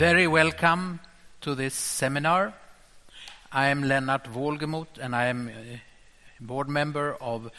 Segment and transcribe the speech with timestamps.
[0.00, 0.98] Very welcome
[1.42, 2.54] to this seminar.
[3.52, 5.82] I am Lennart Wohlgemuth, and I am a
[6.40, 7.50] board member of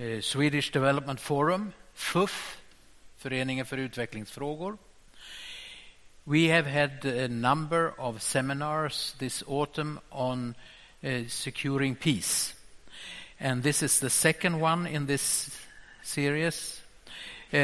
[0.00, 2.60] uh, Swedish Development Forum, FUF,
[3.18, 4.78] Föreningen för utvecklingsfrågor.
[6.24, 10.56] We have had a number of seminars this autumn on
[11.04, 12.52] uh, securing peace.
[13.38, 15.56] And this is the second one in this
[16.02, 16.80] series.
[17.52, 17.56] Uh,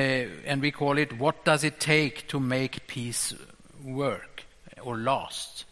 [0.46, 3.34] and we call it What Does It Take to Make Peace
[3.84, 4.44] Work
[4.82, 5.64] or Last?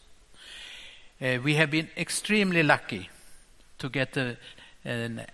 [1.21, 3.09] Uh, we have been extremely lucky
[3.79, 4.37] to get a,
[4.87, 5.27] a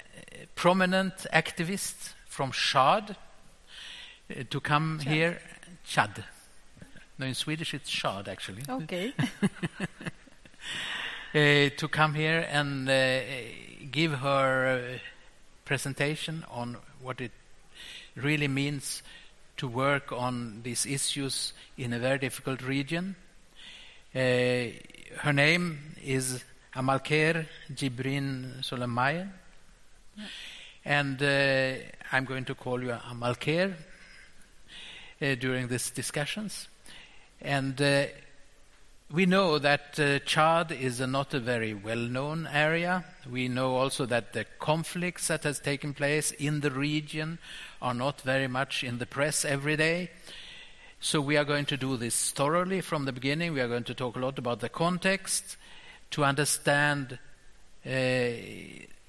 [0.55, 3.17] prominent activist from Chad
[4.31, 5.13] uh, to come Chad.
[5.13, 5.41] here.
[5.85, 6.25] Chad.
[7.19, 8.63] No, in Swedish it's Chad, actually.
[8.69, 9.15] Okay.
[11.35, 13.21] uh, to come here and uh,
[13.91, 14.99] give her uh,
[15.65, 17.33] presentation on what it
[18.17, 19.03] really means
[19.57, 23.17] to work on these issues in a very difficult region.
[24.15, 24.19] Uh,
[25.19, 26.45] her name is
[26.75, 29.31] Amalkher Djibrine Souleymane,
[30.85, 31.75] and uh,
[32.13, 33.75] I'm going to call you Amalkher
[35.21, 36.69] uh, during these discussions.
[37.41, 38.07] And uh,
[39.13, 43.05] we know that uh, Chad is not a very well-known area.
[43.31, 47.39] We know also that the conflicts that has taken place in the region
[47.81, 50.11] are not very much in the press every day.
[50.99, 53.53] So we are going to do this thoroughly from the beginning.
[53.53, 55.57] We are going to talk a lot about the context
[56.11, 57.19] to understand
[57.85, 57.91] uh,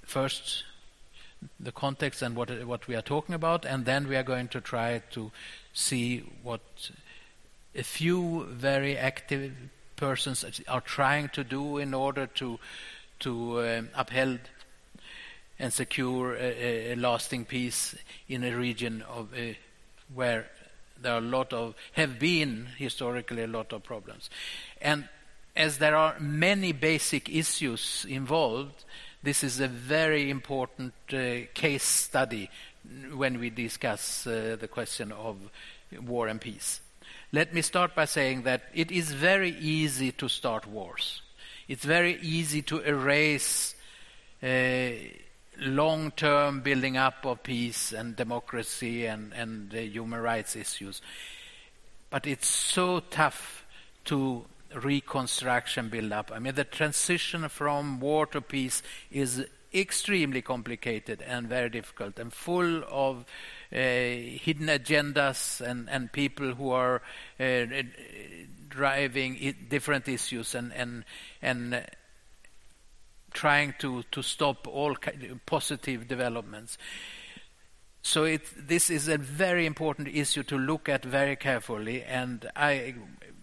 [0.03, 0.63] first
[1.59, 4.61] the context and what what we are talking about, and then we are going to
[4.61, 5.31] try to
[5.73, 6.61] see what
[7.75, 9.53] a few very active
[9.97, 12.59] persons are trying to do in order to
[13.19, 14.39] to um, uphold
[15.59, 17.95] and secure a, a, lasting peace
[18.29, 19.53] in a region of uh,
[20.13, 20.47] where
[21.01, 24.29] there are a lot of have been historically a lot of problems,
[24.81, 25.09] and
[25.55, 28.85] as there are many basic issues involved,
[29.23, 32.49] this is a very important uh, case study
[33.15, 35.37] when we discuss uh, the question of
[36.05, 36.81] war and peace.
[37.33, 41.21] Let me start by saying that it is very easy to start wars.
[41.67, 43.75] It's very easy to erase
[44.41, 44.89] uh,
[45.59, 51.01] long term building up of peace and democracy and, and human rights issues.
[52.09, 53.65] But it's so tough
[54.05, 56.31] to reconstruction build up.
[56.33, 62.31] I mean, the transition from war to peace is extremely complicated and very difficult and
[62.31, 63.25] full of
[63.69, 67.01] hidden agendas and, and people who are
[67.39, 67.65] uh,
[68.69, 71.03] driving different issues and, and,
[71.41, 71.81] and uh,
[73.33, 74.95] trying to, to stop all
[75.45, 76.77] positive developments.
[78.01, 82.95] So it, this is a very important issue to look at very carefully, and I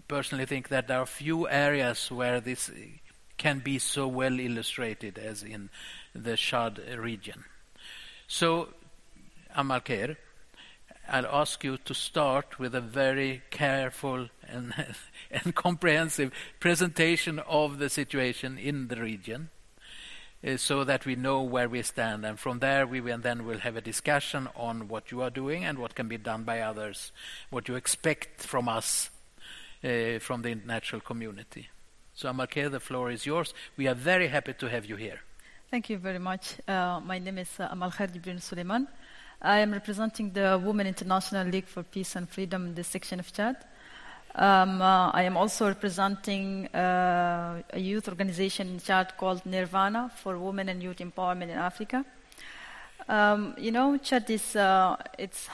[0.08, 2.70] personally think that there are few areas where this
[3.36, 5.68] can be so well illustrated as in
[6.14, 7.44] the Shad region.
[8.26, 8.68] So,
[9.56, 10.16] Amalkher,
[11.08, 14.74] I'll ask you to start with a very careful and,
[15.30, 19.50] and comprehensive presentation of the situation in the region.
[20.46, 23.60] Uh, so that we know where we stand, and from there we will then will
[23.60, 27.12] have a discussion on what you are doing and what can be done by others,
[27.48, 29.08] what you expect from us
[29.82, 31.68] uh, from the international community.
[32.12, 33.54] So, Amalkher, the floor is yours.
[33.78, 35.20] We are very happy to have you here.
[35.70, 36.56] Thank you very much.
[36.68, 38.86] Uh, my name is uh, Amal Djibrine Souleymane.
[39.42, 43.32] I am representing the Women International League for Peace and Freedom in this section of
[43.32, 43.56] Chad.
[44.34, 50.38] Um, uh, I am also representing uh, a youth organization in Chad called Nirvana for
[50.38, 52.04] Women and Youth Empowerment in Africa.
[53.08, 54.96] Um, you know, Chad is, uh,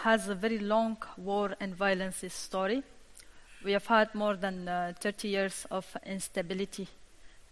[0.03, 2.83] has a very long war and violence story.
[3.65, 6.89] We have had more than uh, 30 years of instability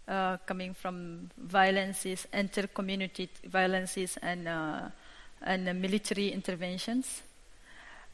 [0.07, 4.89] uh, coming from violences, inter-community violences, and, uh,
[5.41, 7.21] and uh, military interventions.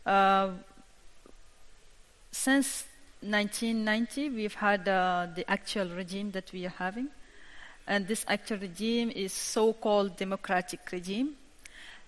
[0.06, 0.50] Uh,
[2.32, 2.86] since
[3.22, 7.08] 1990, we've had uh, the actual regime that we are having,
[7.88, 11.36] and this actual regime is so-called democratic regime.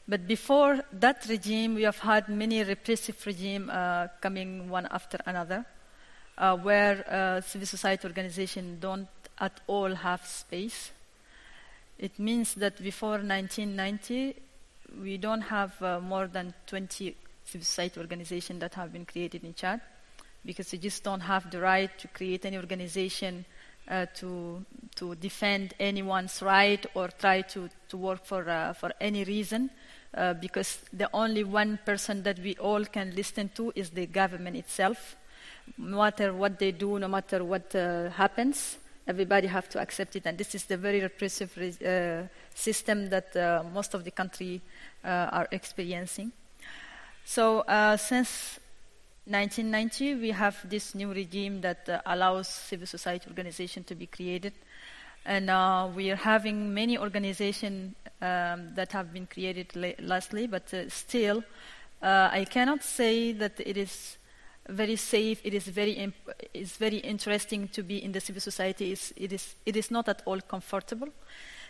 [0.08, 5.66] But before that regime, we have had many repressive regimes uh, coming one after another,
[6.38, 9.08] uh, where uh, civil society organizations don't
[9.40, 10.92] at all have space.
[11.98, 14.36] It means that before 1990,
[15.01, 19.54] we don't have uh, more than 20 civil society organizations that have been created in
[19.54, 19.81] Chad
[20.45, 23.45] because we just don't have the right to create any organization
[23.89, 29.24] uh, to to defend anyone's right or try to, to work for uh, for any
[29.24, 29.69] reason
[30.13, 34.56] uh, because the only one person that we all can listen to is the government
[34.57, 35.16] itself.
[35.78, 40.25] No matter what they do, no matter what uh, happens, everybody have to accept it.
[40.25, 42.24] And this is the very repressive uh,
[42.54, 44.62] system that uh, most of the country
[45.04, 46.31] uh, are experiencing.
[47.25, 48.59] So uh, since
[49.25, 54.54] 1990, we have this new regime that uh, allows civil society organization to be created.
[55.25, 60.74] And uh, we are having many organizations um, that have been created la- lastly, but
[60.89, 61.44] still,
[62.01, 64.17] I cannot say that it is
[64.69, 65.40] very safe.
[65.44, 66.14] It is very
[66.54, 68.92] it's very interesting to be in the civil society.
[68.92, 71.10] It's, it is it is not at all comfortable,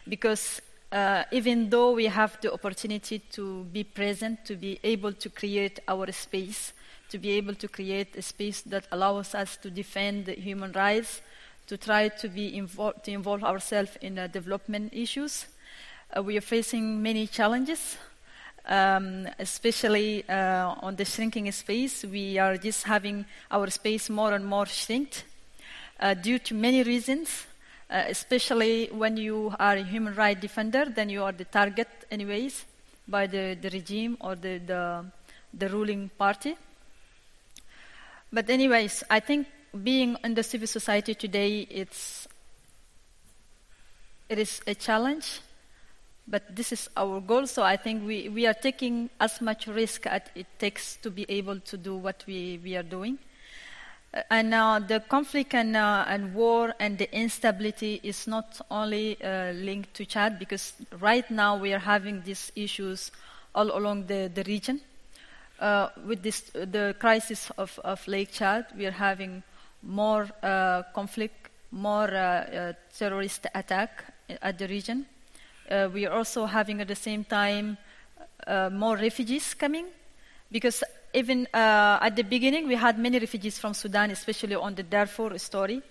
[0.07, 0.61] because
[0.91, 5.79] uh, even though we have the opportunity to be present, to be able to create
[5.87, 6.73] our space,
[7.09, 11.21] to be able to create a space that allows us to defend human rights,
[11.67, 12.51] to try to be
[13.03, 15.47] to involve ourselves in uh, development issues.
[16.15, 17.97] Uh, we are facing many challenges,
[18.67, 22.03] um, especially uh, on the shrinking space.
[22.03, 25.23] We are just having our space more and more shrinked
[25.99, 27.47] uh, due to many reasons.
[27.89, 32.65] Uh, especially when you are a human rights defender, then you are the target, anyways,
[33.07, 35.05] by the, the regime or the, the,
[35.53, 36.57] the ruling party.
[38.31, 39.47] But anyways, I think
[39.83, 42.27] being in the civil society today, it's
[44.27, 45.39] it is a challenge,
[46.27, 47.47] but this is our goal.
[47.47, 51.25] So I think we, we are taking as much risk as it takes to be
[51.29, 53.17] able to do what we, we are doing.
[54.13, 59.21] Uh, and uh, the conflict and, uh, and war and the instability is not only
[59.23, 63.11] uh, linked to Chad, because right now we are having these issues
[63.55, 64.81] all along the, the region.
[65.59, 69.41] Uh, with this, the crisis of, of Lake Chad, we are having
[69.81, 72.07] more uh, conflict, more
[72.97, 74.03] terrorist attack
[74.41, 75.05] at the region.
[75.69, 77.77] Uh, we are also having at the same time
[78.45, 79.85] uh, more refugees coming
[80.51, 80.83] because
[81.13, 85.37] even uh, at the beginning we had many refugees from Sudan, especially on the Darfur
[85.37, 85.81] story.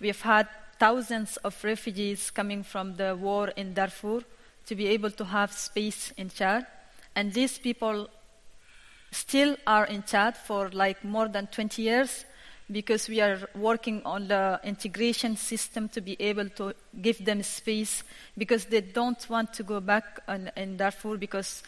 [0.00, 0.48] We have had
[0.78, 4.22] thousands of refugees coming from the war in Darfur
[4.66, 6.66] to be able to have space in Chad.
[7.14, 8.08] And these people
[9.10, 12.24] still are in Chad for like more than 20 years
[12.70, 18.02] because we are working on the integration system to be able to give them space
[18.36, 21.62] because they don't want to go back on, in Darfur because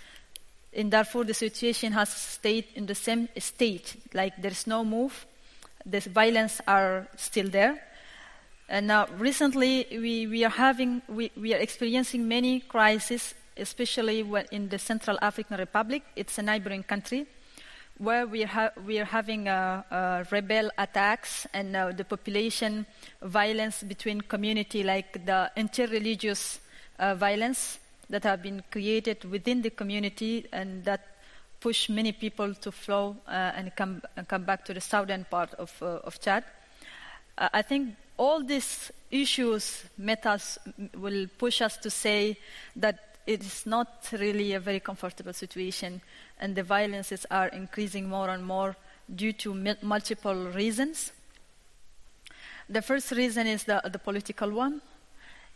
[0.73, 5.27] in Darfur the situation has stayed in the same state, like there's no move,
[5.87, 7.83] the violence are still there.
[8.69, 14.69] And now recently we, we are having, we, we are experiencing many crises, especially in
[14.69, 16.03] the Central African Republic.
[16.15, 17.27] It's a neighboring country
[18.01, 22.87] where we, ha- we are having uh, uh, rebel attacks and uh, the population
[23.23, 26.61] violence between community, like the interreligious
[26.99, 31.09] uh, violence that have been created within the community and that
[31.61, 35.53] push many people to flow uh, and come, and come back to the southern part
[35.55, 36.43] of, uh, of Chad.
[37.37, 40.59] I think all these issues met us,
[40.97, 42.39] will push us to say
[42.77, 46.01] that it is not really a very comfortable situation
[46.41, 48.77] and the violences are increasing more and more
[49.15, 51.13] due to multiple reasons.
[52.69, 54.81] The first reason is the, the political one,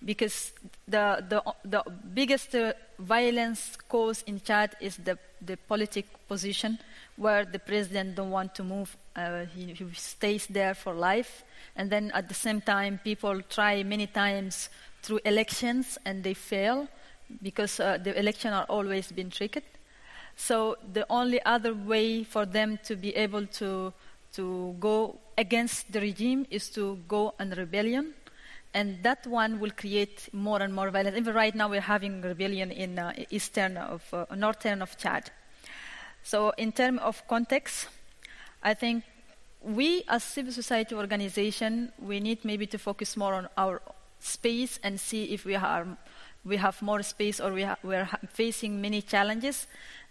[0.04, 0.52] because
[0.86, 1.82] the, the, the
[2.14, 6.78] biggest uh, violence cause in Chad is the, the politic position,
[7.16, 11.42] where the president don't want to move, uh, he, he stays there for life,
[11.74, 14.68] and then at the same time, people try many times
[15.02, 16.88] through elections and they fail
[17.42, 19.78] because uh, the election are always been tricked.
[20.36, 23.92] So the only other way for them to be able to,
[24.34, 28.14] to go against the regime is to go on rebellion.
[28.72, 31.16] And that one will create more and more violence.
[31.16, 35.30] Even right now, we're having rebellion in uh, eastern of uh, northern of Chad.
[36.24, 37.86] So, in terms of context,
[38.62, 39.04] I think
[39.60, 43.80] we as civil society organization, we need maybe to focus more on our
[44.18, 45.86] space and see if we are
[46.44, 49.66] we have more space or we, ha- we are facing many challenges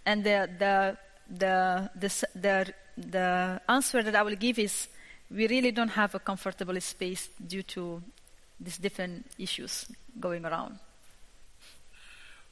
[0.06, 0.98] and the, the,
[1.30, 4.88] the, the, the, the answer that I will give is
[5.30, 8.02] we really don't have a comfortable space due to
[8.60, 9.88] these different issues
[10.20, 10.80] going around.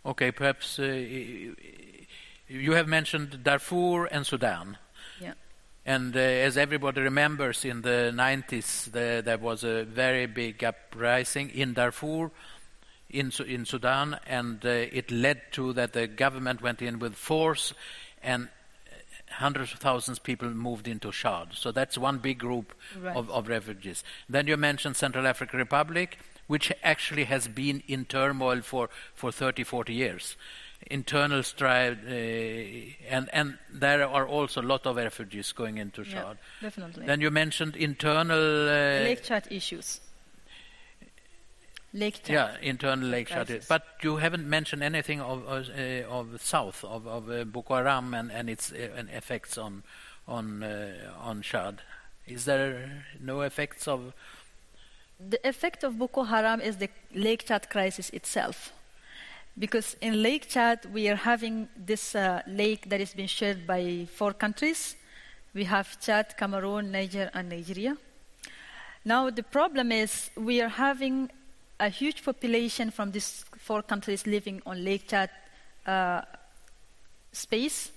[0.06, 4.78] Okay, perhaps uh, you have mentioned Darfur and Sudan.
[5.20, 5.34] Yeah.
[5.86, 11.52] And uh, as everybody remembers, in the 90s, the, there was a very big uprising
[11.52, 12.32] in Darfur
[13.14, 17.74] in, in Sudan, and uh, it led to that the government went in with force,
[18.24, 18.50] and
[19.30, 21.50] hundreds of thousands of people moved into Chad.
[21.54, 23.16] So that's one big group right.
[23.16, 24.04] of, of refugees.
[24.30, 29.64] Then you mentioned Central African Republic, which actually has been in turmoil for, for 30,
[29.64, 30.36] 40 years.
[30.90, 32.12] internal strife, uh,
[33.08, 36.38] and and there are also a lot of refugees going into Yeah, Chad.
[36.62, 37.06] definitely.
[37.06, 38.68] Then you mentioned internal.
[38.68, 40.02] Uh, Lake Chad issues.
[41.94, 42.30] Lake Chad.
[42.30, 43.48] Yeah, internal Lake Chad.
[43.48, 43.68] crisis.
[43.68, 48.14] But you haven't mentioned anything of uh, of the south of of uh, Boko Haram
[48.14, 49.84] and, and its uh, and effects on
[50.28, 51.82] on uh, on Chad.
[52.28, 54.14] Is there no effects of?
[55.20, 58.72] The effect of Boko Haram is the Lake Chad crisis itself.
[59.60, 64.08] Because in Lake Chad, we are having this uh, lake that is being shared by
[64.16, 64.96] four countries.
[65.54, 67.98] We have Chad, Cameroon, Niger, and Nigeria.
[69.04, 71.30] Now, the problem is we are having
[71.82, 75.30] a huge population from these four countries living on Lake Chad
[75.88, 76.22] uh,
[77.34, 77.92] space.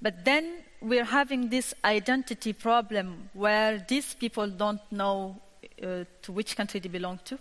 [0.00, 5.36] But then we're having this identity problem where these people don't know
[5.82, 7.38] uh, to which country they belong to.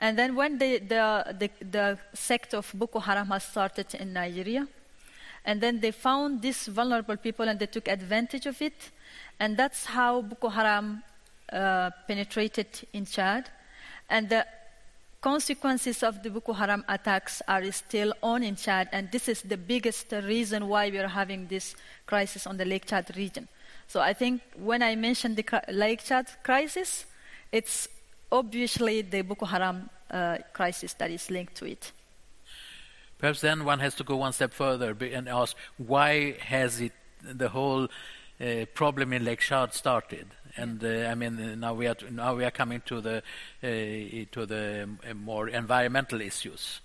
[0.00, 4.68] And then when the, the, the, the sect of Boko Haram has started in Nigeria,
[5.44, 8.90] and then they found these vulnerable people and they took advantage of it.
[9.40, 11.02] And that's how Boko Haram
[11.52, 13.50] uh, penetrated in Chad.
[14.08, 14.46] And the
[15.20, 19.56] consequences of the Boko Haram attacks are still on in Chad, and this is the
[19.56, 21.74] biggest reason why we are having this
[22.06, 23.48] crisis on the Lake Chad region.
[23.88, 27.06] So I think when I mentioned the Lake Chad crisis,
[27.50, 27.88] it's
[28.30, 31.92] obviously the Boko Haram uh, crisis that is linked to it.
[33.18, 37.48] Perhaps then one has to go one step further and ask why has it the
[37.48, 37.88] whole
[38.40, 40.28] uh, problem in Lake Chad started?
[40.58, 43.16] And uh, I mean uh, now we are now we are coming to the
[43.62, 46.80] uh, to the um, uh, more environmental issues.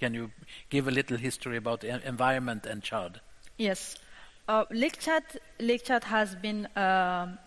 [0.00, 0.30] Can you
[0.70, 3.20] give a little history about the environment and Chad?
[3.56, 3.96] Yes.
[4.48, 5.24] Uh, Lake Chad,
[5.60, 7.38] Lake Chad has been um,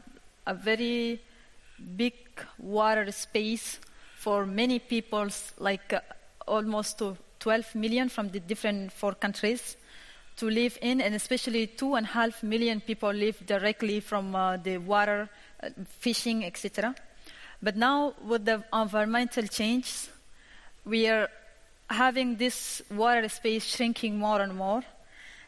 [0.46, 1.22] a very
[1.96, 2.14] big
[2.60, 3.80] water space
[4.16, 6.02] for many peoples, like uh,
[6.48, 9.78] almost to 12 million from the different four countries
[10.42, 14.58] to live in, and especially two and a half million people live directly from uh,
[14.58, 15.30] the water,
[15.62, 15.70] uh,
[16.00, 16.96] fishing, etc.
[17.62, 20.10] But now, with the environmental changes,
[20.84, 21.30] we are
[21.92, 24.82] having this water space shrinking more and more.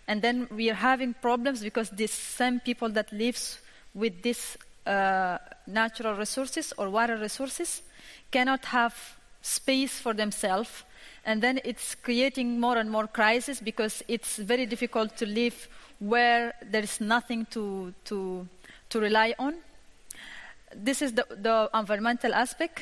[0.07, 3.57] And then we are having problems because these same people that lives
[3.95, 7.81] with these uh, natural resources or water resources
[8.29, 8.93] cannot have
[9.41, 10.83] space for themselves.
[11.25, 16.53] And then it's creating more and more crisis because it's very difficult to live where
[16.61, 18.47] there is nothing to, to,
[18.89, 19.55] to rely on
[20.75, 22.81] this is the, the environmental aspect,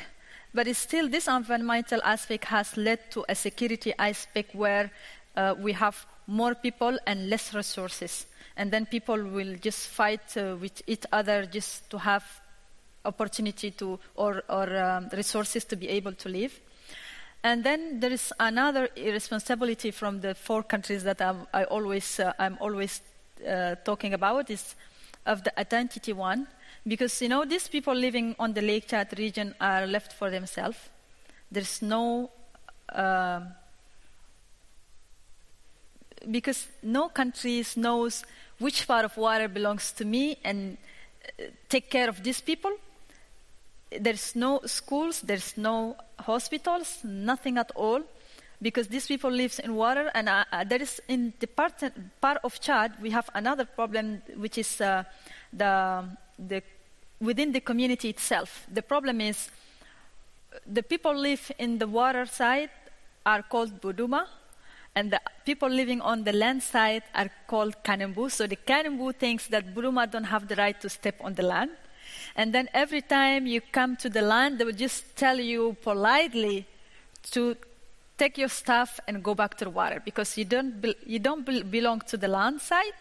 [0.54, 4.90] but still this environmental aspect has led to a security aspect where
[5.36, 8.26] uh, we have more people and less resources.
[8.56, 12.24] And then people will just fight uh, with each other just to have
[13.04, 16.58] opportunity to or, or um, resources to be able to live.
[17.44, 22.32] And then there is another responsibility from the four countries that I'm, I always, uh,
[22.38, 23.00] I'm always
[23.46, 24.76] uh, talking about is
[25.26, 26.46] of the identity one,
[26.86, 30.78] because you know these people living on the Lake Chad region are left for themselves.
[31.50, 32.30] There's no
[32.88, 33.54] um
[36.30, 38.24] because no country knows
[38.58, 40.76] which part of water belongs to me and
[41.38, 42.70] uh, take care of these people.
[44.00, 48.02] There's no schools, there's no hospitals, nothing at all,
[48.60, 50.10] because these people live in water.
[50.14, 51.82] And uh, uh, there is in the part,
[52.20, 55.04] part of Chad we have another problem, which is uh,
[55.52, 56.04] the
[56.38, 56.62] the
[57.20, 58.66] within the community itself.
[58.72, 59.50] The problem is
[60.66, 62.70] the people live in the water side
[63.24, 64.26] are called Buduma,
[64.94, 68.30] and the people living on the land side are called Kanembu.
[68.30, 71.70] So the Kanembu thinks that Buduma don't have the right to step on the land.
[72.36, 76.66] And then every time you come to the land, they will just tell you politely
[77.32, 77.56] to
[78.18, 81.44] take your stuff and go back to the water because you don't, bel you don't
[81.44, 82.94] bel belong to the land side.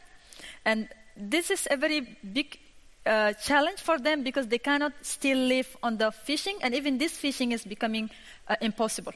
[0.66, 2.02] And this is a very
[2.34, 2.60] big
[3.06, 7.14] uh, challenge for them because they cannot still live on the fishing, and even this
[7.18, 8.10] fishing is becoming
[8.48, 9.14] uh, impossible.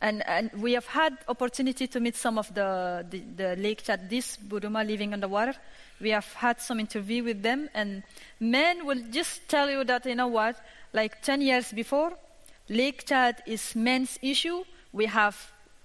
[0.00, 4.10] And, and, we have had opportunity to meet some of the, the, the Lake Chad,
[4.10, 5.54] this Buduma living on the water.
[6.02, 8.02] We have had some interview with them, and
[8.40, 10.56] men will just tell you that, you know what,
[10.92, 12.12] like 10 years before,
[12.68, 14.64] Lake Chad is men's issue.
[14.92, 15.36] We have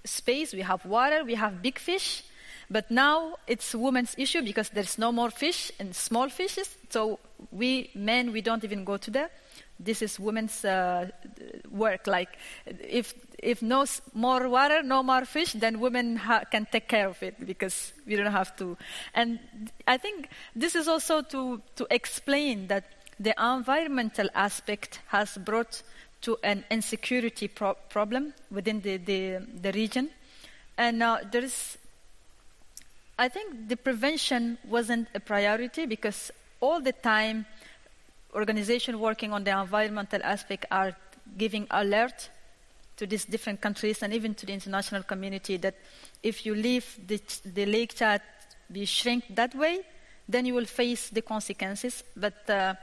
[0.04, 2.24] space, we have water, we have big fish.
[2.70, 6.76] But now it's women's issue because there's no more fish and small fishes.
[6.90, 7.20] So
[7.52, 9.30] we men, we don't even go to there.
[9.80, 11.10] This is women's uh,
[11.70, 12.08] work.
[12.08, 12.30] Like
[12.66, 16.20] if if no more water, no more fish, then women
[16.52, 18.78] can take care of it because we don't have to.
[19.14, 19.40] And
[19.88, 22.84] I think this is also to to explain that
[23.20, 25.82] the environmental aspect has brought
[26.22, 30.10] to an insecurity pro- problem within the, the, the region
[30.78, 31.78] And uh, there is,
[33.18, 36.32] I think the prevention wasn't a priority because
[36.62, 37.46] all the time
[38.34, 40.96] organizations working on the environmental aspect are
[41.38, 42.30] giving alert
[42.98, 45.76] to these different countries and even to the international community that
[46.24, 48.22] if you leave the, the Lake Chad
[48.72, 49.82] be shrink that way,
[50.28, 52.04] then you will face the consequences.
[52.16, 52.74] But uh,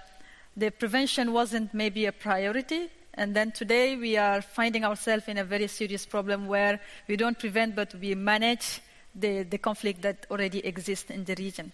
[0.56, 2.90] the prevention wasn't maybe a priority.
[3.14, 7.38] And then today we are finding ourselves in a very serious problem where we don't
[7.38, 8.80] prevent, but we manage
[9.14, 11.72] the, the conflict that already exists in the region.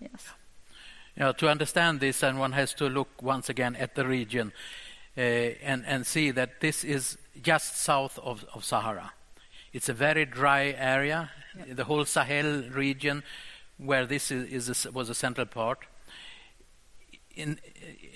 [0.00, 0.39] Yes.
[1.20, 4.54] You know, to understand this, and one has to look once again at the region
[5.18, 9.12] uh, and, and see that this is just south of, of Sahara.
[9.74, 11.74] It's a very dry area, yeah.
[11.74, 13.22] the whole Sahel region,
[13.76, 15.80] where this is, is a, was a central part.
[17.36, 17.58] In,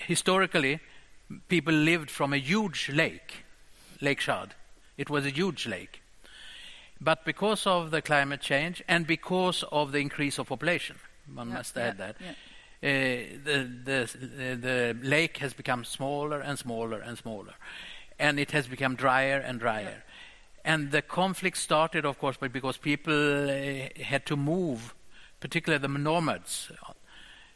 [0.07, 0.79] historically,
[1.47, 3.45] people lived from a huge lake,
[4.01, 4.55] Lake Chad.
[4.97, 6.01] It was a huge lake.
[6.99, 10.95] But because of the climate change and because of the increase of population,
[11.31, 12.15] one yeah, must add yeah, that,
[12.89, 17.53] the, the, the lake has become smaller and smaller and smaller
[18.19, 20.03] and it has become drier and drier.
[20.63, 24.95] And the conflict started, of course, because people uh, had to move,
[25.39, 26.71] particularly the nomads.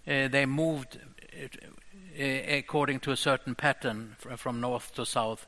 [0.08, 1.00] Uh, they moved
[1.40, 5.48] uh, according to a certain pattern fr- from north to south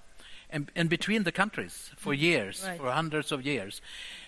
[0.49, 2.23] and, and, between the countries for mm-hmm.
[2.23, 2.79] years, right.
[2.79, 3.81] for hundreds of years.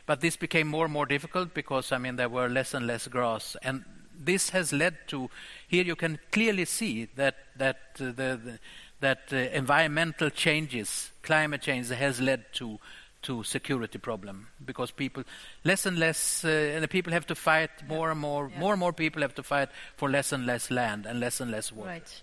[0.05, 3.07] But this became more and more difficult because, I mean, there were less and less
[3.07, 3.57] grass.
[3.61, 3.83] And
[4.25, 5.29] this has led to,
[5.67, 8.59] here you can clearly see that, that uh, the, the
[9.03, 12.79] that uh, environmental changes, climate change, has led to
[13.23, 14.47] to security problem.
[14.65, 15.23] Because people
[15.63, 18.59] less and less uh, and the people have to fight more and more yeah.
[18.59, 21.51] more and more people have to fight for less and less land and less and
[21.51, 21.89] less water.
[21.89, 22.21] Right.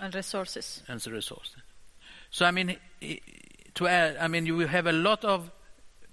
[0.00, 0.82] And resources.
[0.88, 1.56] And the resources.
[2.30, 2.76] So i mean
[3.74, 5.50] to add i mean you have a lot of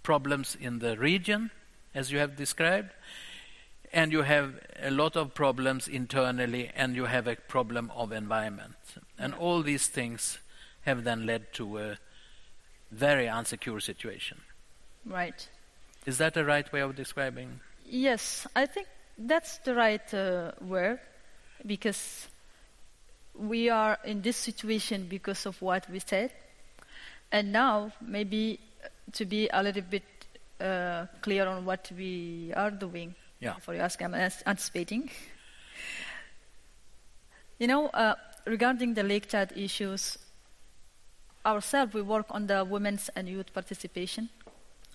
[0.04, 1.50] problems in the region
[1.96, 2.92] as you have described
[3.93, 8.75] and you have a lot of problems internally and you have a problem of environment
[9.17, 10.39] and all these things
[10.82, 11.97] have then led to a
[12.91, 14.41] very unsecure situation.
[15.06, 15.47] Right.
[16.06, 17.60] Is that the right way of describing?
[17.86, 20.99] Yes, I think that's the right uh, word
[21.65, 22.27] because
[23.36, 26.32] we are in this situation because of what we said.
[27.32, 28.60] And now, maybe
[29.13, 30.04] to be a little bit
[30.60, 33.15] uh, clear on what we are doing.
[33.41, 33.56] Yeah.
[33.56, 35.10] For you ask, I'm anticipating.
[37.58, 40.17] You know, uh, regarding the Lake Chad issues,
[41.45, 44.30] ourselves, we work on the women's and youth participation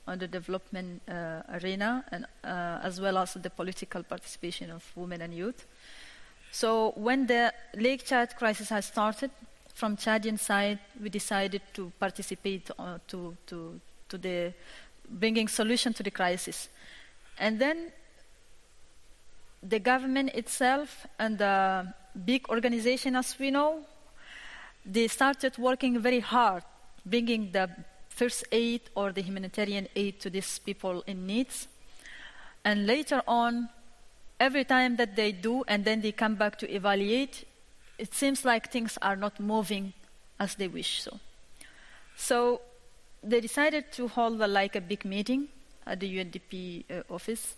[0.06, 5.20] on the development uh, arena and uh, as well as the political participation of women
[5.20, 5.66] and youth.
[6.52, 9.30] So when the Lake Chad crisis has started,
[9.74, 13.78] from Chadian side, we decided to participate uh, to, to,
[14.09, 14.54] to the
[15.11, 16.70] bringing solution to the crisis.
[17.38, 17.92] And then
[19.68, 21.92] the government itself and the
[22.24, 23.81] big organization as we know,
[24.85, 26.62] they started working very hard,
[27.05, 27.68] bringing the
[28.09, 31.68] first aid or the humanitarian aid to these people in needs.
[32.64, 33.68] And later on,
[34.38, 37.44] every time that they do and then they come back to evaluate,
[37.98, 39.92] it seems like things are not moving
[40.38, 41.18] as they wish so.
[42.16, 42.61] So
[43.22, 45.48] they decided to hold a, like a big meeting
[45.87, 47.55] at the UNDP uh, office,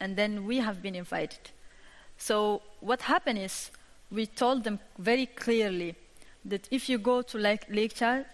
[0.00, 1.50] and then we have been invited.
[2.18, 3.70] So what happened is
[4.10, 5.94] we told them very clearly
[6.44, 8.26] that if you go to Lake, Lake Chad,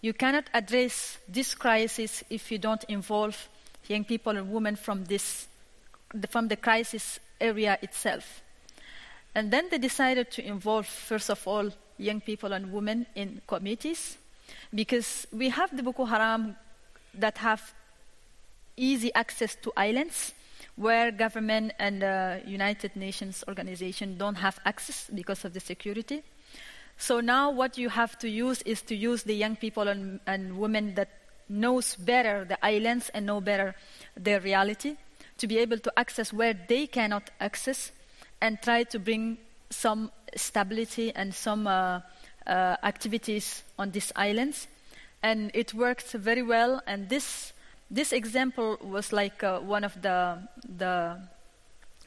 [0.00, 3.48] you cannot address this crisis if you don't involve
[3.86, 5.48] young people and women from this
[6.30, 8.42] from the crisis area itself.
[9.34, 14.18] And then they decided to involve, first of all, young people and women in committees,
[14.74, 16.56] because we have the Boko Haram
[17.14, 17.72] that have
[18.76, 20.32] easy access to islands,
[20.80, 26.22] where government and uh, United Nations organization don't have access because of the security.
[26.96, 30.56] So now what you have to use is to use the young people and, and
[30.56, 31.10] women that
[31.50, 33.74] knows better the islands and know better
[34.16, 34.96] their reality
[35.36, 37.92] to be able to access where they cannot access
[38.40, 39.36] and try to bring
[39.68, 42.00] some stability and some uh,
[42.46, 44.66] uh, activities on these islands.
[45.22, 47.52] And it worked very well, and this
[47.90, 50.38] this example was like uh, one of the,
[50.76, 51.18] the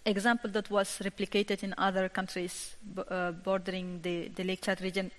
[0.05, 2.75] example that was replicated in other countries
[3.09, 5.11] uh, bordering the, the Lake Chad region,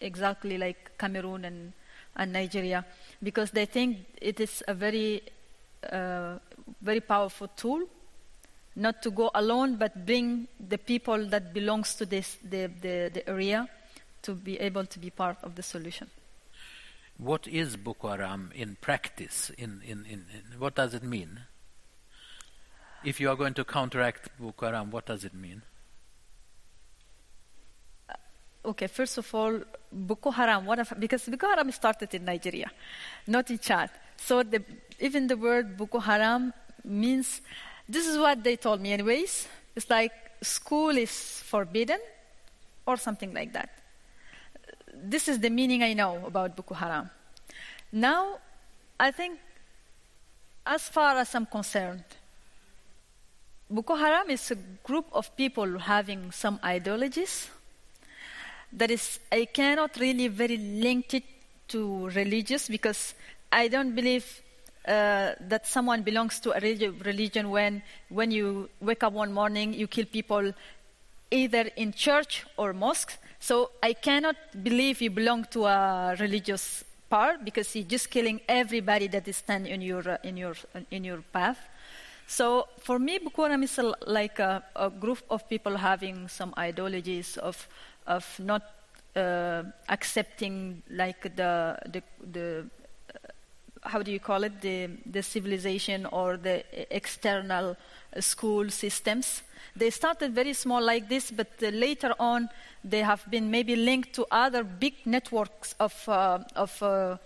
[0.00, 1.72] exactly like Cameroon and,
[2.16, 2.84] and Nigeria,
[3.22, 5.22] because they think it is a very,
[5.90, 6.38] uh,
[6.82, 7.82] very powerful tool,
[8.74, 13.28] not to go alone, but bring the people that belongs to this, the, the, the
[13.28, 13.68] area
[14.22, 16.10] to be able to be part of the solution.
[17.18, 19.50] What is Boko Haram in practice?
[19.56, 21.40] In, in, in, in, what does it mean?
[23.04, 25.62] If you are going to counteract Boko Haram, what does it mean?
[28.08, 28.14] Uh,
[28.66, 29.60] okay, first of all,
[29.92, 30.66] Boko Haram,
[30.98, 32.70] because Boko Haram started in Nigeria,
[33.26, 33.90] not in Chad.
[34.16, 34.62] So the,
[34.98, 37.42] even the word Boko Haram means,
[37.88, 39.46] this is what they told me anyways.
[39.76, 42.00] It's like school is forbidden
[42.86, 43.70] or something like that.
[45.06, 47.10] This is the meaning I know about Boko Haram.
[47.92, 48.38] Now,
[48.98, 49.38] I think,
[50.66, 52.04] as far as I'm concerned,
[53.68, 57.50] Boko Haram is a group of people having some ideologies
[58.72, 61.24] that is, I cannot really very link it
[61.68, 63.14] to religious because
[63.52, 64.40] I don't believe
[64.86, 69.86] uh, that someone belongs to a religion when, when you wake up one morning, you
[69.86, 70.52] kill people
[71.30, 73.18] either in church or mosque.
[73.44, 79.06] So I cannot believe you belong to a religious part because you're just killing everybody
[79.08, 80.54] that is standing in your, uh, in your,
[80.90, 81.58] in your path.
[82.26, 86.54] So for me, Boko Haram is a, like a, a, group of people having some
[86.56, 87.68] ideologies of
[88.06, 88.62] of not
[89.14, 92.02] uh, accepting like the the,
[92.32, 92.64] the
[93.14, 96.64] uh, how do you call it the the civilization or the
[96.96, 97.76] external
[98.16, 99.42] uh, school systems.
[99.76, 102.48] They started very small like this, but uh, later on
[102.84, 107.16] they have been maybe linked to other big networks of uh, of uh,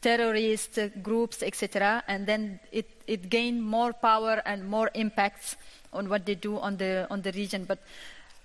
[0.00, 2.04] terrorist groups, etc.
[2.06, 5.56] And then it, it gained more power and more impacts
[5.92, 7.64] on what they do on the on the region.
[7.64, 7.80] But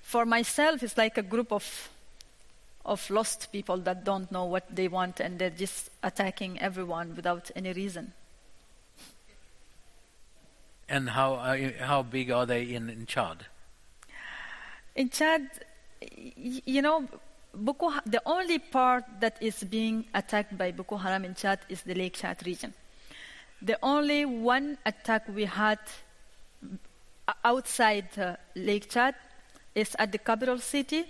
[0.01, 1.89] for myself, it's like a group of
[2.83, 7.51] of lost people that don't know what they want and they're just attacking everyone without
[7.55, 8.13] any reason.
[10.89, 11.35] And how
[11.79, 13.45] how big are they in, in Chad?
[14.95, 15.47] In Chad,
[16.35, 17.07] you know,
[17.53, 21.93] Boko, the only part that is being attacked by Boko Haram in Chad is the
[21.93, 22.73] Lake Chad region.
[23.61, 25.79] The only one attack we had
[27.43, 29.15] outside uh, Lake Chad
[29.75, 31.05] is at the capital city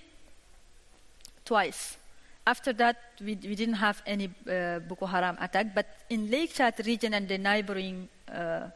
[1.46, 1.98] twice.
[2.46, 6.86] After that, we, we didn't have any uh, Boko Haram attack, but in Lake Chad
[6.86, 8.68] region and the neighboring uh,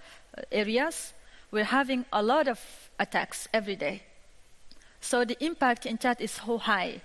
[0.52, 1.13] areas,
[1.52, 2.60] we're having a lot of
[3.00, 4.02] attacks every day.
[5.06, 7.00] So the impact in Chad is so high.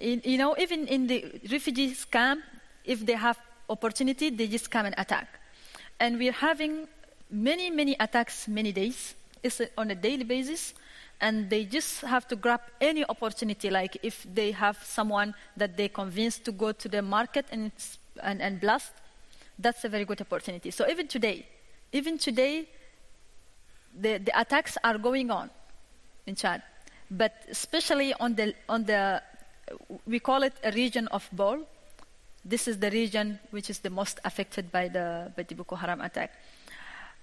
[0.00, 2.42] In, you know, even in the refugees camp,
[2.84, 3.38] if they have
[3.68, 5.28] opportunity, they just come and attack.
[6.00, 6.88] And we're having
[7.30, 9.14] many, many attacks many days.
[9.44, 10.74] It's on a daily basis
[11.20, 15.88] and they just have to grab any opportunity like if they have someone that they
[15.88, 17.70] convince to go to the market and,
[18.22, 18.92] and, and blast
[19.58, 21.46] that's a very good opportunity so even today
[21.92, 22.66] even today
[23.98, 25.50] the, the attacks are going on
[26.26, 26.62] in chad
[27.10, 29.22] but especially on the on the
[30.06, 31.66] we call it a region of Bol
[32.44, 36.00] this is the region which is the most affected by the by the boko haram
[36.00, 36.32] attack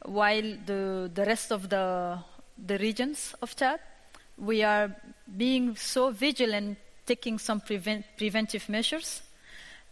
[0.05, 2.17] while the the rest of the
[2.65, 3.79] the regions of Chad.
[4.37, 4.95] We are
[5.37, 9.21] being so vigilant, taking some prevent, preventive measures,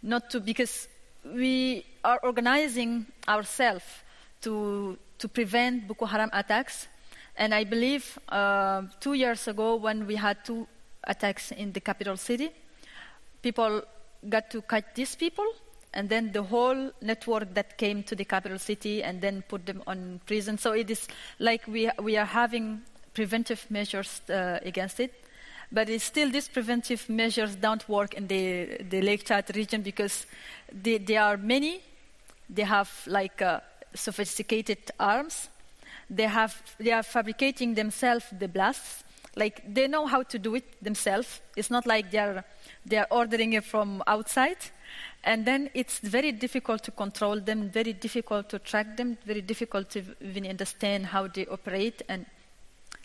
[0.01, 0.87] not to because
[1.23, 3.85] we are organizing ourselves
[4.41, 6.87] to to prevent Boko Haram attacks.
[7.37, 10.67] And I believe uh, two years ago, when we had two
[11.03, 12.49] attacks in the capital city,
[13.41, 13.81] people
[14.29, 15.45] got to catch these people
[15.95, 19.81] and then the whole network that came to the capital city and then put them
[19.87, 20.57] on prison.
[20.57, 21.07] So it is
[21.39, 22.81] like we, we are having
[23.13, 25.13] preventive measures uh, against it.
[25.71, 30.25] But it's still these preventive measures don't work in the, the Lake Chad region because
[30.71, 31.81] they, there are many.
[32.49, 33.61] They have like uh,
[33.93, 35.49] sophisticated arms.
[36.09, 39.03] They, have, they are fabricating themselves the blasts.
[39.35, 41.41] Like they know how to do it themselves.
[41.55, 42.45] It's not like they are,
[42.85, 44.57] they are ordering it from outside
[45.25, 49.89] and then it's very difficult to control them, very difficult to track them, very difficult
[49.89, 52.27] to even understand how they operate, and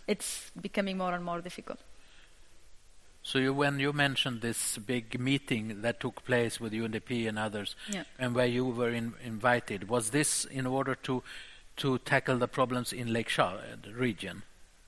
[0.06, 1.80] it's becoming more and more difficult.
[3.22, 7.74] So you, when you mentioned this big meeting that took place with UNDP and others,
[7.88, 8.04] yeah.
[8.18, 11.22] and where you were in, invited, was this in order to
[11.80, 14.42] to tackle the problems in Lake Chad uh, region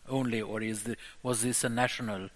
[0.09, 2.29] only, or is the, was this a national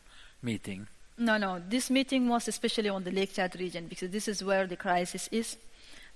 [0.43, 0.89] meeting?
[1.19, 1.63] No, no.
[1.69, 5.29] This meeting was especially on the Lake Chad region because this is where the crisis
[5.31, 5.57] is.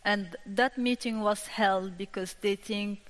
[0.05, 3.01] And that meeting was held because they think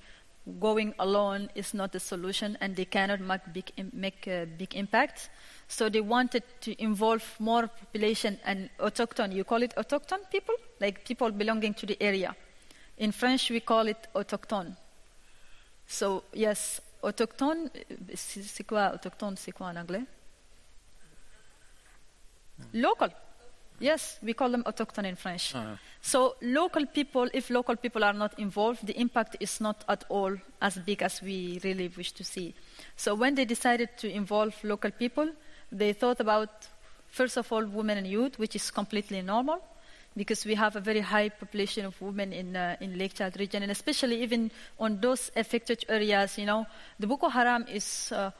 [0.58, 5.30] going alone is not the solution and they cannot make big, make a big impact.
[5.68, 9.32] So they wanted to involve more population and autochthon.
[9.32, 10.54] You call it autochthon people?
[10.80, 12.34] Like people belonging to the area.
[12.98, 14.76] In French, we call it autochtone.
[15.90, 17.68] So, yes, autochtone,
[18.14, 20.04] c'est quoi autochtone, c'est quoi en anglais?
[22.72, 23.10] Local.
[23.80, 25.52] Yes, we call them autochthone in French.
[25.52, 30.04] Uh, So local people, if local people are not involved, the impact is not at
[30.08, 32.54] all as big as we really wish to see.
[32.96, 35.28] So when they decided to involve local people,
[35.72, 36.68] they thought about,
[37.08, 39.60] first of all, women and youth, which is completely normal
[40.16, 43.62] because we have a very high population of women in, uh, in Lake Chad region,
[43.62, 46.66] and especially even on those affected areas, you know,
[46.98, 48.30] the Boko Haram is, uh,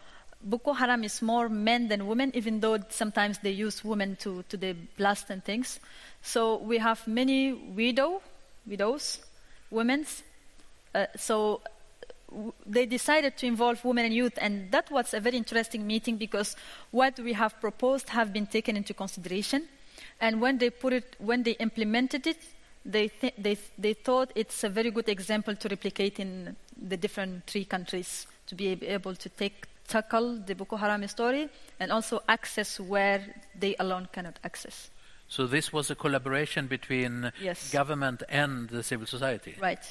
[0.42, 4.56] Boko Haram is more men than women, even though sometimes they use women to, to
[4.56, 5.78] the blast and things.
[6.22, 8.20] So we have many widow,
[8.66, 9.18] widows,
[9.70, 10.22] women's.
[10.94, 11.61] Uh, so
[12.66, 16.56] they decided to involve women and youth, and that was a very interesting meeting because
[16.90, 19.68] what we have proposed have been taken into consideration.
[20.20, 22.38] And when they put it, when they implemented it,
[22.85, 27.46] they, th- they, they thought it's a very good example to replicate in the different
[27.46, 32.78] three countries to be able to take tackle the Boko Haram story and also access
[32.80, 33.20] where
[33.59, 34.90] they alone cannot access.
[35.28, 37.70] so this was a collaboration between Yes.
[37.70, 39.54] government and the civil society.
[39.61, 39.85] Right.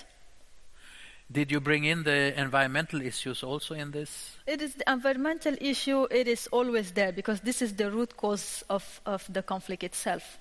[1.31, 4.35] Did you bring in the environmental issues also in this?
[4.47, 8.63] It is the environmental issue, it is always there because this is the root cause
[8.67, 10.39] of, of the conflict itself.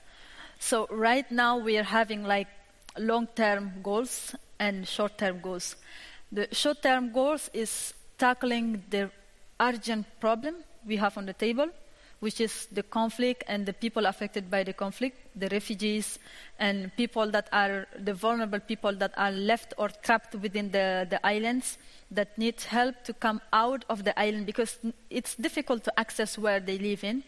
[0.59, 2.49] So, right now we are having like
[2.99, 5.77] long term goals and short term goals.
[6.33, 9.11] The short term goals is tackling the
[9.61, 11.69] urgent problem we have on the table,
[12.21, 16.19] which is the conflict and the people affected by the conflict, the refugees
[16.59, 21.25] and people that are the vulnerable people that are left or trapped within the, the
[21.25, 21.79] islands
[22.11, 24.79] that need help to come out of the island because
[25.11, 27.23] it's difficult to access where they live in.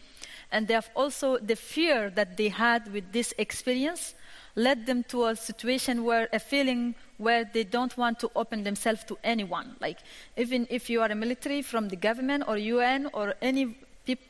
[0.51, 4.15] And they have also the fear that they had with this experience
[4.55, 9.05] led them to a situation where a feeling where they don't want to open themselves
[9.05, 9.77] to anyone.
[9.79, 9.99] Like
[10.35, 13.77] even if you are a military from the government or UN or any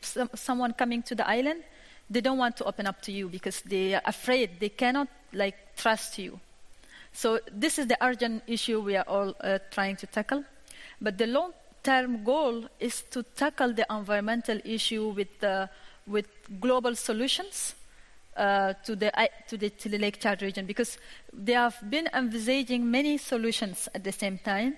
[0.01, 1.63] some, someone coming to the island,
[2.09, 5.75] they don't want to open up to you because they are afraid they cannot like
[5.77, 6.39] trust you.
[7.13, 10.43] So this is the urgent issue we are all uh, trying to tackle.
[11.01, 15.67] But the long-term goal is to tackle the environmental issue with, uh,
[16.07, 16.27] with
[16.59, 17.75] global solutions
[18.37, 20.97] uh, to, the, I- to, the, to the Lake Chad region because
[21.33, 24.75] they have been envisaging many solutions at the same time.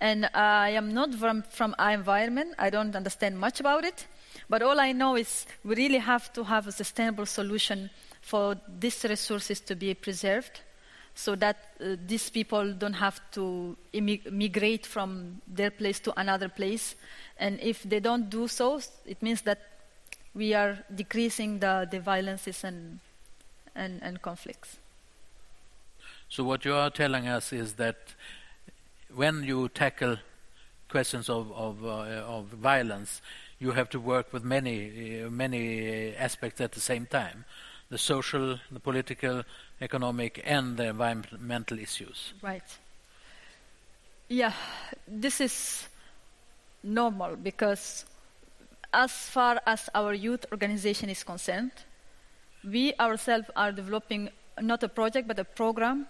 [0.00, 2.54] And I am not from, from our environment.
[2.58, 4.06] I don't understand much about it.
[4.48, 9.04] But all I know is we really have to have a sustainable solution for these
[9.04, 10.60] resources to be preserved
[11.14, 16.96] so that uh, these people don't have to migrate from their place to another place.
[17.38, 19.60] And if they don't do so, it means that
[20.34, 22.98] we are decreasing the, the violences and,
[23.76, 24.78] and, and conflicts.
[26.28, 27.96] So what you are telling us is that
[29.14, 30.16] when you tackle
[30.88, 33.22] questions of of, uh, of violence,
[33.58, 37.44] you have to work with many uh, many aspects at the same time:
[37.90, 39.44] the social, the political,
[39.80, 42.32] economic, and the environmental issues.
[42.42, 42.78] Right.
[44.28, 44.52] Yeah,
[45.06, 45.88] this is
[46.82, 48.04] normal because
[48.92, 51.72] as far as our youth organization is concerned,
[52.64, 56.06] we ourselves are developing not a project but a program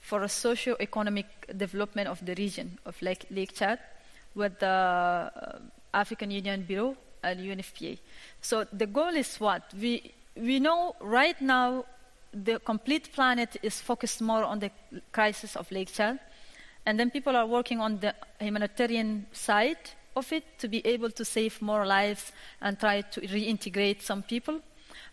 [0.00, 3.78] for a socio-economic development of the region of Lake, Lake Chad
[4.34, 5.58] with the uh,
[5.92, 7.98] African Union Bureau and UNFPA.
[8.40, 9.62] So the goal is what?
[9.80, 11.84] We, we know right now
[12.32, 14.70] the complete planet is focused more on the
[15.12, 16.18] crisis of Lake Chad.
[16.86, 21.24] And then people are working on the humanitarian side of it to be able to
[21.24, 24.60] save more lives and try to reintegrate some people.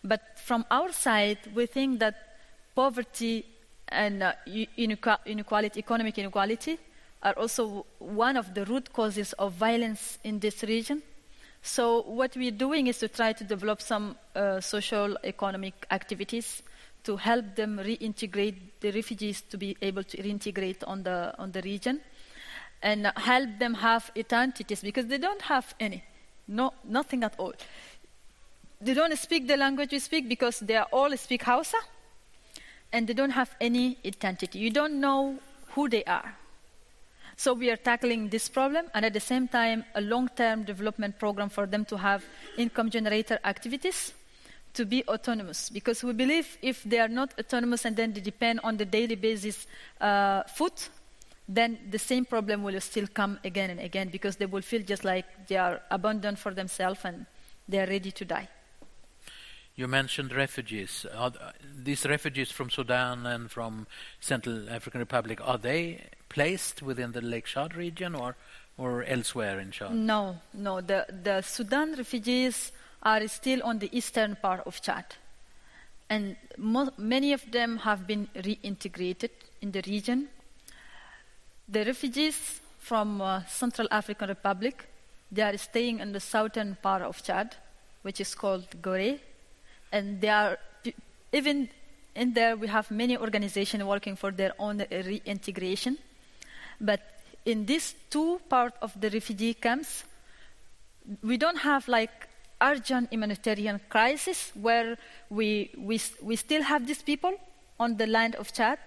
[0.02, 2.38] But from our side, we think that
[2.74, 3.44] poverty
[3.88, 4.32] and uh,
[4.76, 6.78] inequality, economic inequality,
[7.22, 11.02] are also one of the root causes of violence in this region.
[11.62, 16.62] So what we're doing is to try to develop some uh, social economic activities
[17.04, 21.62] to help them reintegrate the refugees to be able to reintegrate on the on the
[21.62, 22.00] region
[22.82, 26.02] and help them have identities because they don't have any
[26.48, 27.54] no nothing at all.
[28.80, 31.78] They don't speak the language we speak because they are all speak Hausa
[32.92, 34.58] and they don't have any identity.
[34.58, 35.38] You don't know
[35.74, 36.34] who they are
[37.36, 41.48] so we are tackling this problem and at the same time a long-term development program
[41.48, 42.24] for them to have
[42.56, 44.14] income generator activities
[44.72, 48.60] to be autonomous because we believe if they are not autonomous and then they depend
[48.62, 49.66] on the daily basis
[50.00, 50.72] uh, food
[51.48, 55.04] then the same problem will still come again and again because they will feel just
[55.04, 57.26] like they are abandoned for themselves and
[57.68, 58.48] they are ready to die
[59.78, 61.04] You mentioned refugees.
[61.14, 61.42] Are th-
[61.84, 63.86] these refugees from Sudan and from
[64.20, 68.36] Central African Republic are they placed within the Lake Chad region or
[68.78, 69.92] or elsewhere in Chad?
[69.94, 75.04] no no the, the sudan refugees are still on the eastern part of chad
[76.08, 80.28] and mo- many of them have been reintegrated in the region.
[81.68, 84.88] The refugees from uh, Central African Republic,
[85.32, 87.56] they are staying in the southern part of Chad,
[88.02, 89.18] which is called Gore,
[89.90, 90.58] and they are
[91.32, 91.68] even
[92.14, 95.98] in there we have many organizations working for their own reintegration.
[96.80, 97.00] But
[97.44, 100.04] in these two parts of the refugee camps,
[101.22, 102.28] we don't have like
[102.60, 104.96] urgent humanitarian crisis where
[105.30, 107.34] we, we, we still have these people
[107.78, 108.78] on the land of Chad,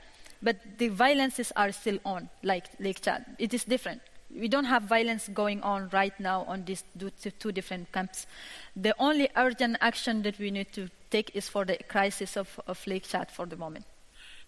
[0.41, 3.25] but the violences are still on, like Lake Chad.
[3.38, 4.02] It is different.
[4.34, 6.84] We don't have violence going on right now on these
[7.39, 8.28] two different camps.
[8.75, 12.86] The only urgent action that we need to take is for the crisis of, of
[12.86, 13.86] Lake Chad for the moment.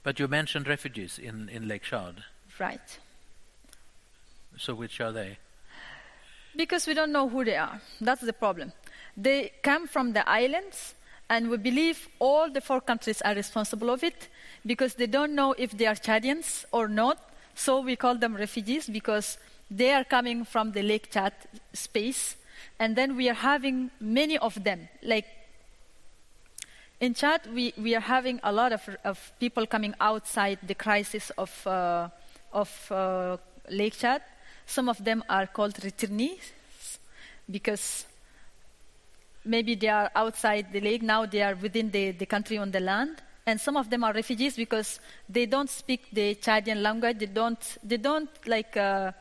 [0.04, 2.24] But you mentioned refugees in, in Lake Chad.
[2.60, 3.00] Right.
[4.58, 5.38] So which are they?
[6.56, 7.82] Because we don't know who they are.
[8.00, 8.74] That's the problem.
[9.16, 10.96] They come from the islands,
[11.30, 14.28] and we believe all the four countries are responsible of it
[14.66, 17.18] because they don't know if they are Chadians or not.
[17.56, 19.38] So we call them refugees because
[19.70, 21.34] they are coming from the Lake Chad
[21.74, 22.36] space.
[22.80, 24.90] And then we are having many of them.
[25.04, 25.26] Like
[27.00, 31.32] in Chad, we, we are having a lot of, of people coming outside the crisis
[31.38, 32.10] of, uh,
[32.52, 33.38] of uh,
[33.70, 34.22] Lake Chad.
[34.72, 36.40] Some of them are called returnees
[37.50, 38.06] because
[39.44, 42.80] maybe they are outside the lake, now they are within the, the country on the
[42.80, 43.22] land.
[43.46, 47.78] And some of them are refugees because they don't speak the Chadian language, they don't,
[47.84, 49.12] they don't like uh,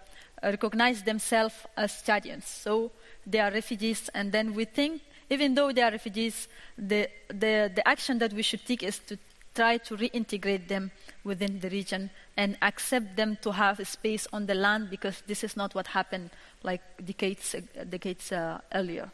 [0.41, 2.45] recognize themselves as Chadians.
[2.45, 2.93] So
[3.27, 6.47] they are refugees, and then we think, even though they are refugees,
[6.79, 9.19] the, the, the action that we should take is to
[9.61, 10.91] try to reintegrate them
[11.25, 15.57] within the region and accept them to have space on the land because this is
[15.57, 16.31] not what happened
[16.63, 17.57] like decades,
[17.89, 19.11] decades uh, earlier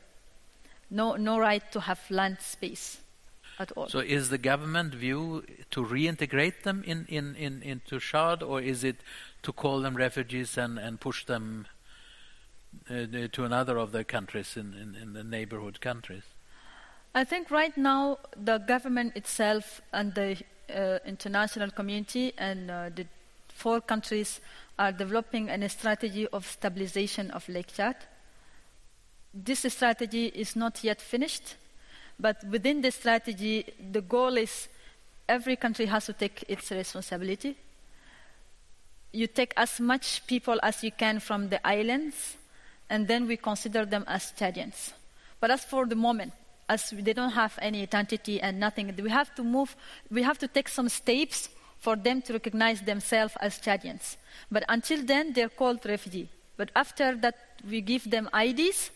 [0.90, 3.00] no, no right to have land space
[3.59, 3.88] at all.
[3.88, 8.85] So is the government view to reintegrate them in, in, in, into Chad, or is
[8.85, 8.96] it
[9.42, 11.66] to call them refugees and, and push them
[12.90, 16.24] uh, to another of the countries in, in, in the neighborhood countries?
[17.16, 20.37] I think right now the government itself and the
[20.72, 23.07] uh, international community and uh, the
[23.48, 24.40] four countries
[24.79, 27.96] are developing a strategy of stabilization of Lake Chad
[29.44, 31.57] this strategy is not yet finished,
[32.18, 34.68] but within the strategy, the goal is
[35.29, 37.57] every country has to take its responsibility.
[39.12, 42.37] You take as much people as you can from the islands,
[42.88, 44.92] and then we consider them as Chadians.
[45.38, 46.33] But as for the moment,
[46.68, 49.76] as they don't have any identity and nothing, we have to move,
[50.11, 51.48] we have to take some steps
[51.79, 54.16] for them to recognize themselves as Chadians.
[54.50, 56.29] But until then, they're called refugee.
[56.57, 57.35] But after that,
[57.68, 58.90] we give them IDs,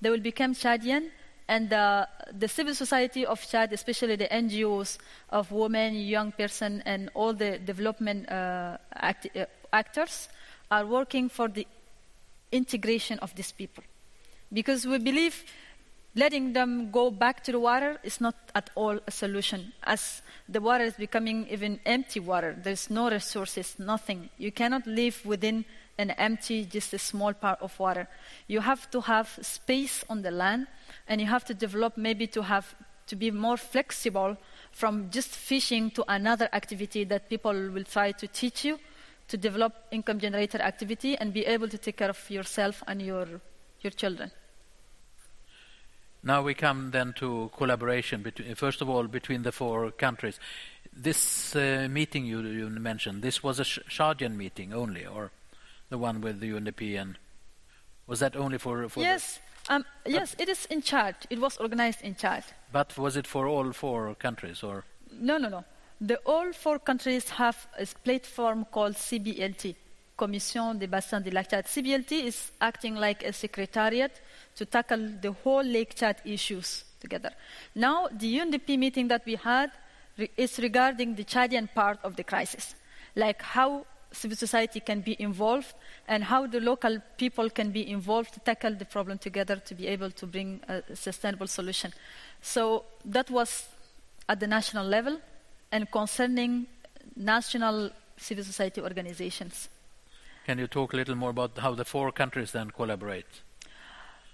[0.00, 1.10] they will become Chadian,
[1.48, 2.08] and the,
[2.38, 4.98] the civil society of Chad, especially the NGOs
[5.30, 10.28] of women, young person, and all the development uh, act, uh, actors,
[10.70, 11.66] are working for the
[12.50, 13.84] integration of these people.
[14.52, 15.44] Because we believe
[16.14, 20.60] letting them go back to the water is not at all a solution, as the
[20.60, 22.56] water is becoming even empty water.
[22.62, 24.28] There's no resources, nothing.
[24.38, 25.64] You cannot live within
[25.98, 28.08] an empty, just a small part of water.
[28.46, 30.66] You have to have space on the land,
[31.08, 32.74] and you have to develop maybe to have
[33.06, 34.36] to be more flexible
[34.70, 38.78] from just fishing to another activity that people will try to teach you
[39.28, 43.26] to develop income generator activity and be able to take care of yourself and your
[43.80, 44.30] your children.
[46.24, 50.38] Now we come then to collaboration between, first of all between the four countries.
[50.92, 55.30] This uh, meeting you, you, mentioned, this was a Chadian meeting only, or?
[55.92, 57.18] the one with the UNDP and
[58.06, 62.00] was that only for, for yes um, yes it is in Chad it was organized
[62.02, 64.84] in Chad but was it for all four countries or
[65.20, 65.64] no no no
[66.00, 69.76] the all four countries have a platform called CBLT
[70.16, 74.12] Commission des Bassins de Lac Chad CBLT is acting like a secretariat
[74.56, 77.30] to tackle the whole Lake Chad issues together
[77.74, 79.70] now the UNDP meeting that we had
[80.36, 82.74] is regarding the Chadian part of the crisis
[83.16, 85.74] like how civil society can be involved
[86.06, 89.86] and how the local people can be involved to tackle the problem together to be
[89.86, 91.92] able to bring a sustainable solution.
[92.40, 93.68] So that was
[94.28, 95.20] at the national level
[95.70, 96.66] and concerning
[97.16, 99.68] national civil society organizations.
[100.46, 103.42] Can you talk a little more about how the four countries then collaborate?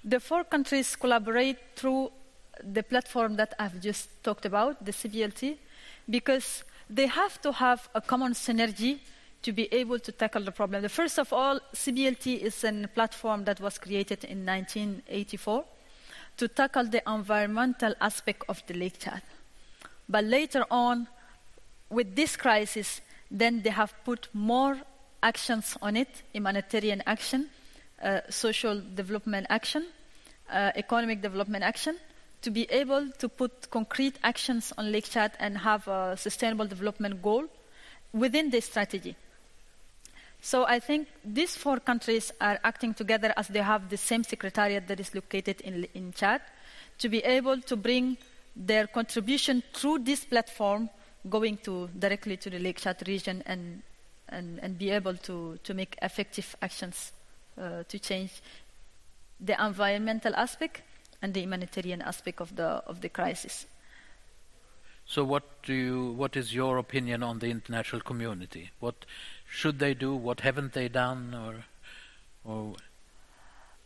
[0.05, 2.13] The four countries collaborate through
[2.63, 5.57] the platform that I've just talked about, the CBLT,
[6.09, 8.99] because they have to have a common synergy
[9.43, 10.83] to be able to tackle the problem.
[10.83, 15.65] The first of all, CBLT is a platform that was created in 1984
[16.39, 19.23] to tackle the environmental aspect of the Lake Chad.
[20.09, 21.09] But later on,
[21.91, 24.79] with this crisis, then they have put more
[25.23, 27.51] actions on it humanitarian action,
[28.03, 29.87] uh, social development action,
[30.51, 31.97] uh, economic development action
[32.43, 37.21] to be able to put concrete actions on Lake Chad and have a sustainable development
[37.23, 37.47] goal
[38.13, 39.17] within this strategy.
[40.41, 44.87] So I think these four countries are acting together as they have the same secretariat
[44.87, 46.41] that is located in, in Chad
[46.99, 48.17] to be able to bring
[48.55, 50.89] their contribution through this platform
[51.29, 53.83] going to directly to the Lake Chad region and,
[54.29, 57.13] and, and be able to, to make effective actions
[57.61, 58.43] uh, to change
[59.41, 60.83] the environmental aspect
[61.23, 63.67] and the humanitarian aspect of the, of the crisis.
[65.07, 68.71] So what do you, what is your opinion on the international community?
[68.79, 69.07] What
[69.49, 70.15] should they do?
[70.15, 71.35] What haven't they done?
[71.35, 71.65] Or,
[72.45, 72.77] or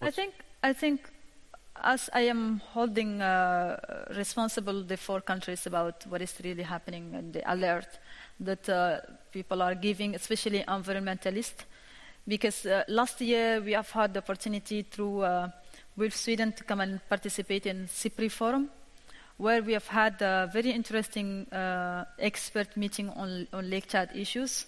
[0.00, 1.08] I think I think
[1.76, 7.32] as I am holding uh, responsible the four countries about what is really happening and
[7.32, 7.86] the alert
[8.40, 9.00] that uh,
[9.30, 11.64] people are giving, especially environmentalists,
[12.26, 15.48] because uh, last year we have had the opportunity through uh,
[15.96, 18.70] with Sweden to come and participate in SIPRI forum,
[19.36, 24.66] where we have had a very interesting uh, expert meeting on, on Lake Chad issues.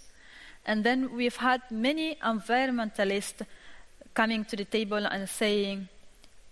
[0.67, 3.47] And then we've had many environmentalists
[4.15, 5.89] coming to the table and saying,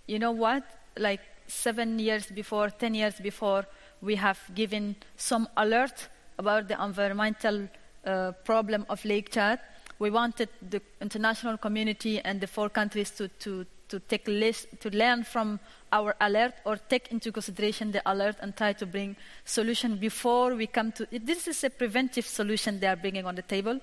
[0.07, 0.65] you know what,
[0.99, 3.65] like seven years before, ten years before,
[4.01, 7.69] we have given some alert about the environmental
[8.05, 9.61] uh, problem of Lake Chad.
[10.03, 14.91] We wanted the international community and the four countries to, to, to take list, to
[14.91, 15.61] learn from
[15.93, 20.67] our alert or take into consideration the alert and try to bring solution before we
[20.67, 21.25] come to it.
[21.25, 23.79] this is a preventive solution they are bringing on the table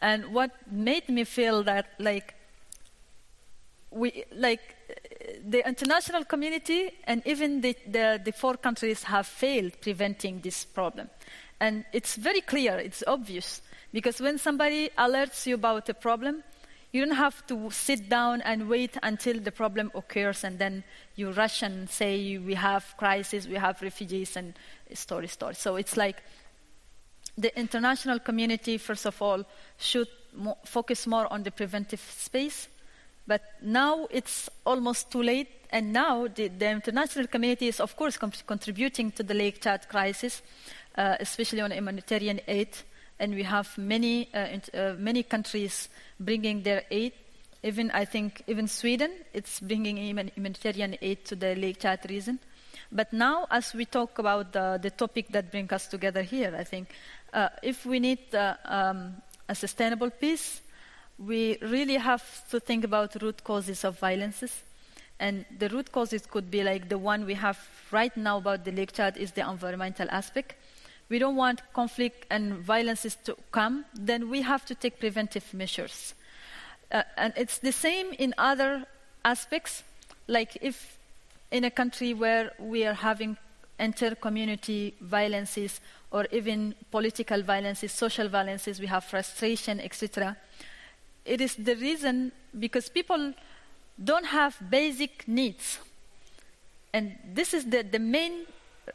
[0.00, 2.34] and what made me feel that like
[3.90, 4.74] we like
[5.46, 11.10] the international community and even the, the, the four countries have failed preventing this problem
[11.60, 13.60] and it's very clear it's obvious
[13.92, 16.42] because when somebody alerts you about a problem
[16.92, 20.82] you don't have to sit down and wait until the problem occurs and then
[21.16, 24.54] you rush and say we have crisis, we have refugees and
[24.94, 25.54] story, story.
[25.54, 26.22] So it's like
[27.36, 29.44] the international community, first of all,
[29.76, 32.68] should mo- focus more on the preventive space.
[33.26, 38.16] But now it's almost too late, and now the, the international community is, of course,
[38.16, 40.40] com- contributing to the Lake Chad crisis,
[40.96, 42.70] uh, especially on humanitarian aid
[43.20, 45.88] and we have many, uh, uh, many countries
[46.20, 47.12] bringing their aid.
[47.62, 52.38] Even, I think, even Sweden, it's bringing humanitarian aid to the Lake Chad region.
[52.92, 56.64] But now, as we talk about the, the topic that brings us together here, I
[56.64, 56.88] think
[57.34, 59.14] uh, if we need uh, um,
[59.48, 60.62] a sustainable peace,
[61.18, 64.62] we really have to think about root causes of violences.
[65.18, 67.58] And the root causes could be like the one we have
[67.90, 70.54] right now about the Lake Chad is the environmental aspect
[71.08, 76.14] we don't want conflict and violences to come, then we have to take preventive measures.
[76.90, 78.84] Uh, and it's the same in other
[79.24, 79.84] aspects,
[80.26, 80.98] like if
[81.50, 83.36] in a country where we are having
[83.78, 85.80] inter-community violences
[86.10, 90.36] or even political violences, social violences, we have frustration, etc.
[91.24, 93.34] It is the reason because people
[94.02, 95.78] don't have basic needs.
[96.92, 98.46] And this is the, the main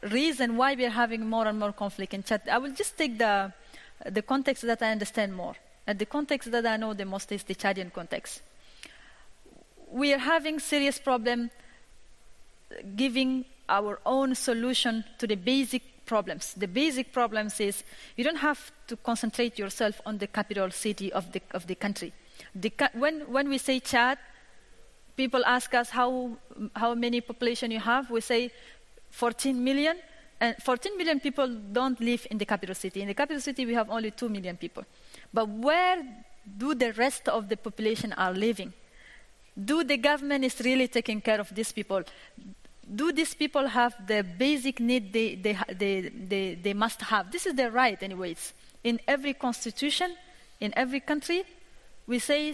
[0.02, 2.42] reason why we are having more and more conflict in Chad.
[2.50, 3.52] I will just take the,
[4.04, 5.54] the context that I understand more.
[5.86, 8.42] And the context that I know the most is the Chadian context.
[9.90, 11.50] We are having serious problem
[12.96, 16.54] giving our own solution to the basic problems.
[16.54, 17.82] The basic problems is
[18.16, 22.12] you don't have to concentrate yourself on the capital city of the, of the country.
[22.54, 24.18] The, when, when we say Chad,
[25.16, 26.36] people ask us how,
[26.74, 28.10] how many population you have.
[28.10, 28.50] We say
[29.14, 29.96] 14 million.
[30.40, 33.00] And 14 million people don't live in the capital city.
[33.00, 34.84] In the capital city, we have only 2 million people.
[35.32, 36.02] But where
[36.58, 38.72] do the rest of the population are living?
[39.56, 42.02] Do the government is really taking care of these people?
[42.94, 47.30] Do these people have the basic need they, they, they, they, they must have?
[47.30, 48.52] This is their right, anyways.
[48.82, 50.14] In every constitution,
[50.60, 51.44] in every country,
[52.06, 52.52] we say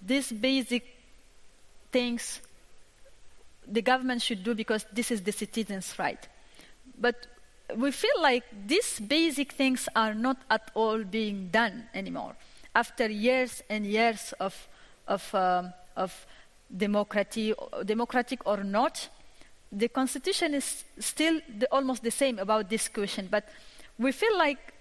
[0.00, 0.84] these basic
[1.90, 2.40] things
[3.70, 6.28] the government should do because this is the citizens' right.
[6.98, 7.26] But
[7.74, 12.36] we feel like these basic things are not at all being done anymore.
[12.74, 14.68] After years and years of,
[15.08, 16.26] of, um, of
[16.74, 17.54] democratic,
[17.84, 19.08] democratic or not,
[19.72, 23.28] the constitution is still the, almost the same about this question.
[23.30, 23.48] But
[23.98, 24.74] we feel like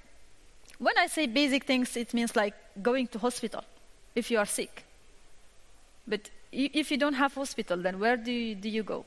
[0.78, 3.64] when I say basic things, it means like going to hospital
[4.14, 4.84] if you are sick.
[6.08, 9.06] But if you don't have hospital, then where do you, do you go?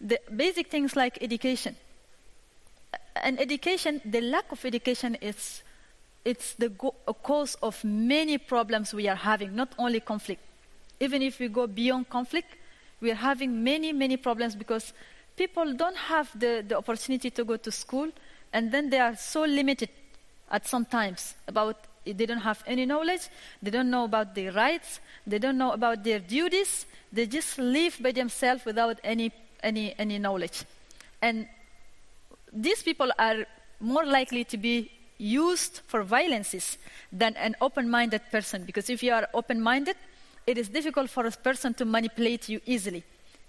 [0.00, 1.76] The basic things like education.
[3.16, 5.62] and education, the lack of education is
[6.24, 10.40] it's the go- cause of many problems we are having, not only conflict.
[11.00, 12.48] Even if we go beyond conflict,
[13.00, 14.92] we are having many, many problems because
[15.36, 18.08] people don't have the, the opportunity to go to school,
[18.52, 19.88] and then they are so limited
[20.50, 23.28] at some times about they don't have any knowledge,
[23.62, 27.96] they don't know about their rights, they don't know about their duties, they just live
[28.00, 29.32] by themselves without any,
[29.62, 30.64] any, any knowledge.
[31.20, 31.46] And
[32.52, 33.46] these people are
[33.80, 36.78] more likely to be used for violences
[37.12, 38.64] than an open minded person.
[38.64, 39.96] Because if you are open minded,
[40.46, 43.04] it is difficult for a person to manipulate you easily.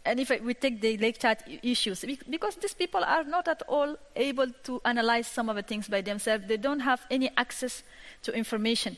[0.06, 3.96] And if we take the Lake Chad issues, because these people are not at all
[4.16, 7.84] able to analyze some of the things by themselves, they don't have any access
[8.24, 8.98] to information.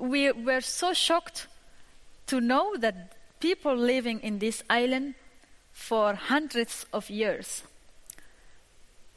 [0.00, 1.48] We were so shocked
[2.28, 5.14] to know that people living in this island
[5.72, 7.64] for hundreds of years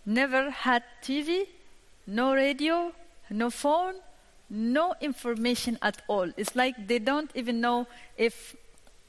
[0.05, 1.45] never had TV,
[2.07, 2.91] no radio,
[3.29, 3.95] no phone,
[4.49, 6.31] no information at all.
[6.37, 7.85] It's like they don't even know
[8.17, 8.55] if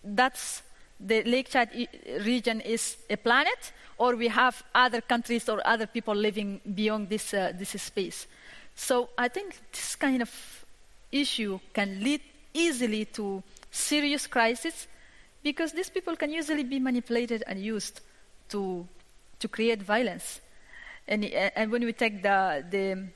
[0.04, 0.62] that's
[1.00, 1.70] the Lake Chad
[2.24, 7.34] region is a planet or we have other countries or other people living beyond this,
[7.34, 8.26] uh, this space.
[8.74, 10.64] So I think this kind of
[11.10, 12.20] issue can lead
[12.54, 14.86] easily to serious crisis
[15.42, 18.00] because these people can easily be manipulated and used
[18.50, 18.86] to,
[19.40, 20.40] to create violence.
[21.06, 23.08] And, and when we take the, the,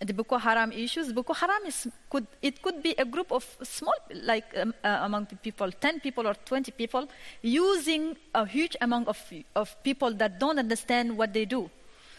[0.00, 3.94] the Boko Haram issues, Boko Haram is, could, it could be a group of small,
[4.22, 7.08] like um, uh, among people, 10 people or 20 people,
[7.42, 9.20] using a huge amount of,
[9.56, 11.68] of people that don't understand what they do.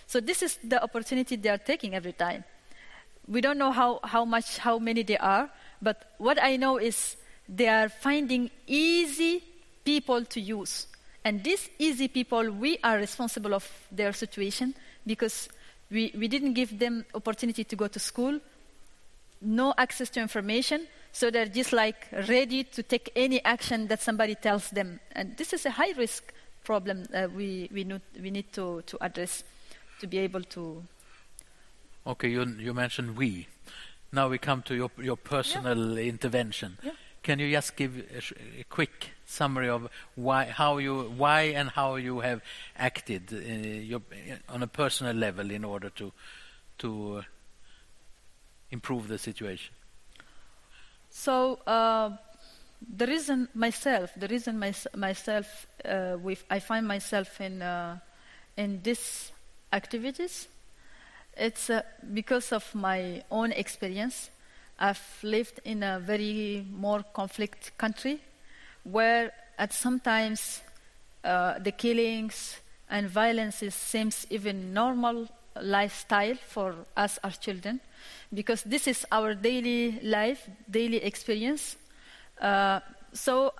[0.08, 2.44] So this is the opportunity they are taking every time.
[3.28, 5.50] We don't know how, how much, how many they are,
[5.82, 7.16] but what I know is
[7.48, 9.44] they are finding easy
[9.86, 10.88] people to use.
[11.24, 14.74] And these easy people, we are responsible of their situation
[15.06, 15.50] because
[15.92, 18.40] we, we didn't give them opportunity to go to school,
[19.42, 24.36] no access to information, so they're just like ready to take any action that somebody
[24.36, 25.00] tells them.
[25.14, 26.34] And this is a high risk
[26.64, 29.44] problem uh, we, we, need, we need to, to address
[30.00, 30.84] to be able to.
[32.06, 33.48] Okay, you, you mentioned we.
[34.12, 36.06] Now we come to your, your personal yeah.
[36.06, 36.78] intervention.
[36.84, 36.92] Yeah.
[37.22, 41.96] Can you just give a, a, quick summary of why, how you, why and how
[41.96, 42.42] you have
[42.76, 44.02] acted uh, your,
[44.50, 46.12] on a personal level in order to,
[46.80, 47.22] to uh,
[48.72, 49.74] improve the situation?
[51.10, 52.12] So uh,
[52.96, 58.00] the reason myself, the reason my, myself, uh, with, I find myself in uh,
[58.60, 59.32] in these
[59.72, 60.50] activities,
[61.38, 61.82] it's uh,
[62.14, 64.30] because of my own experience.
[64.78, 68.20] I've lived in a very more conflict country
[68.84, 70.62] where at sometimes
[71.24, 72.60] uh, the killings
[72.90, 75.28] and violence seems even normal
[75.62, 77.80] lifestyle for us as children
[78.34, 81.76] because this is our daily life, daily experience.
[82.40, 82.80] Uh,
[83.14, 83.54] so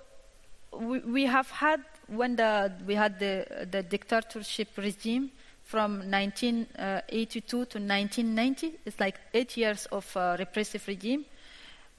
[0.72, 5.30] we, we, have had when the, we had the, the dictatorship regime
[5.64, 8.72] from 1982 to 1990.
[8.84, 11.24] It's like eight years of uh, repressive regime.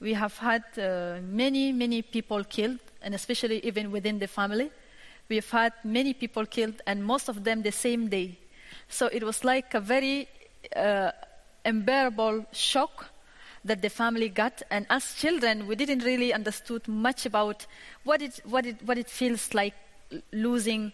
[0.00, 4.70] We have had uh, many, many people killed, and especially even within the family.
[5.28, 8.38] We've had many people killed, and most of them the same day.
[8.88, 10.28] So it was like a very
[10.76, 11.12] uh,
[11.64, 13.06] unbearable shock
[13.64, 14.62] that the family got.
[14.70, 17.66] And as children, we didn't really understood much about
[18.04, 19.74] what it, what it, what it feels like
[20.32, 20.92] losing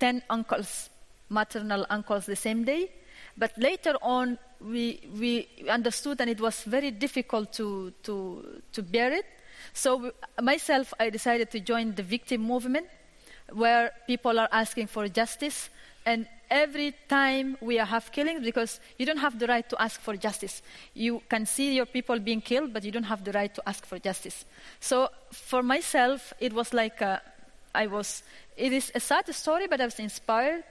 [0.00, 0.90] 10 uncles
[1.28, 2.90] maternal uncles the same day.
[3.36, 9.12] But later on, we, we understood and it was very difficult to, to, to bear
[9.12, 9.26] it.
[9.72, 12.86] So, myself, I decided to join the victim movement
[13.52, 15.70] where people are asking for justice.
[16.04, 20.16] And every time we have killings, because you don't have the right to ask for
[20.16, 20.62] justice.
[20.94, 23.84] You can see your people being killed, but you don't have the right to ask
[23.86, 24.44] for justice.
[24.80, 27.18] So, for myself, it was like uh,
[27.74, 28.22] I was,
[28.56, 30.64] it is a sad story, but I was inspired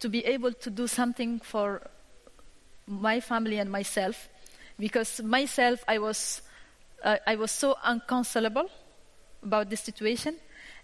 [0.00, 1.82] to be able to do something for
[2.86, 4.28] my family and myself
[4.78, 6.42] because myself I was
[7.02, 8.70] uh, I was so unconsolable
[9.42, 10.36] about the situation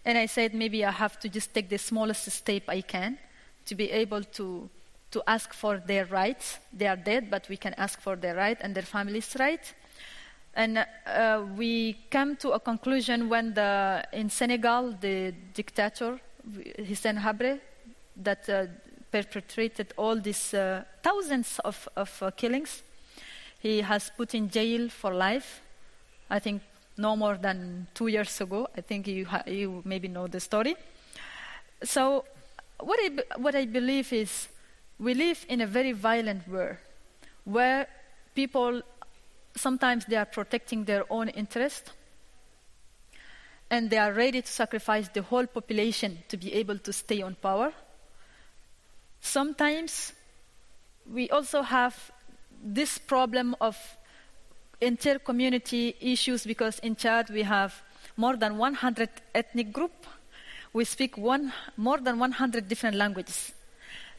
[0.04, 3.18] and I said maybe I have to just take the smallest step I can
[3.66, 4.68] to be able to
[5.10, 8.58] to ask for their rights they are dead but we can ask for their right
[8.60, 9.74] and their family's right
[10.54, 16.20] and uh, we came to a conclusion when the in Senegal the dictator
[16.78, 17.60] Hissène Habré
[18.16, 18.66] that uh,
[19.10, 22.82] perpetrated all these uh, thousands of, of uh, killings.
[23.60, 25.60] He has put in jail for life.
[26.32, 26.62] I think
[26.96, 28.66] no more than two years ago.
[28.74, 30.76] I think you, ha- you maybe know the story.
[31.84, 32.24] So,
[32.80, 32.98] what
[33.36, 34.48] what I believe is
[34.98, 36.78] we live in a very violent world
[37.44, 37.86] where
[38.34, 38.80] people
[39.56, 41.92] sometimes they are protecting their own interest
[43.70, 47.34] and they are ready to sacrifice the whole population to be able to stay on
[47.34, 47.72] power.
[49.20, 50.12] Sometimes
[51.12, 52.10] we also have
[52.64, 53.76] this problem of
[54.82, 57.82] inter-community issues because in Chad we have
[58.16, 60.08] more than 100 ethnic groups.
[60.72, 63.52] We speak one, more than 100 different languages.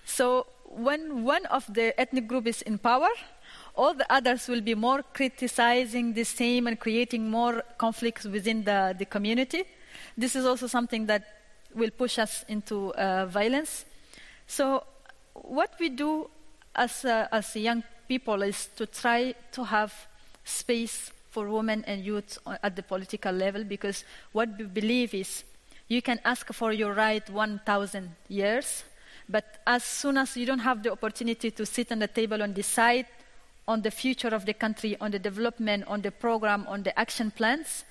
[0.05, 3.09] So when one of the ethnic group is in power,
[3.75, 8.95] all the others will be more criticizing the same and creating more conflicts within the,
[8.97, 9.63] the community.
[10.17, 11.23] This is also something that
[11.73, 13.85] will push us into uh, violence.
[14.47, 14.83] So,
[15.33, 16.29] what we do
[16.75, 19.93] as, uh, as young people is to try to have
[20.43, 25.43] space for women and youth at the political level because what we believe is
[25.87, 28.83] you can ask for your right 1,000 years,
[29.27, 32.53] but as soon as you don't have the opportunity to sit on the table and
[32.53, 33.05] decide
[33.67, 37.31] on the future of the country, on the development, on the program, on the action
[37.31, 37.85] plans,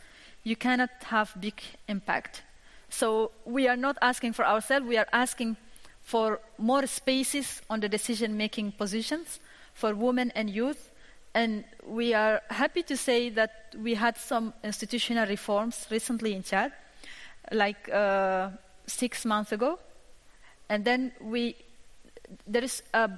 [0.44, 2.42] you cannot have big impact.
[2.88, 5.57] So we are not asking for ourselves, we are asking
[6.03, 9.40] for more spaces on the decision-making positions
[9.74, 10.90] for women and youth.
[11.34, 16.72] And we are happy to say that we had some institutional reforms recently in Chad,
[17.50, 18.50] like uh,
[18.86, 19.78] six months ago.
[20.68, 21.56] And then we,
[22.46, 23.10] there is a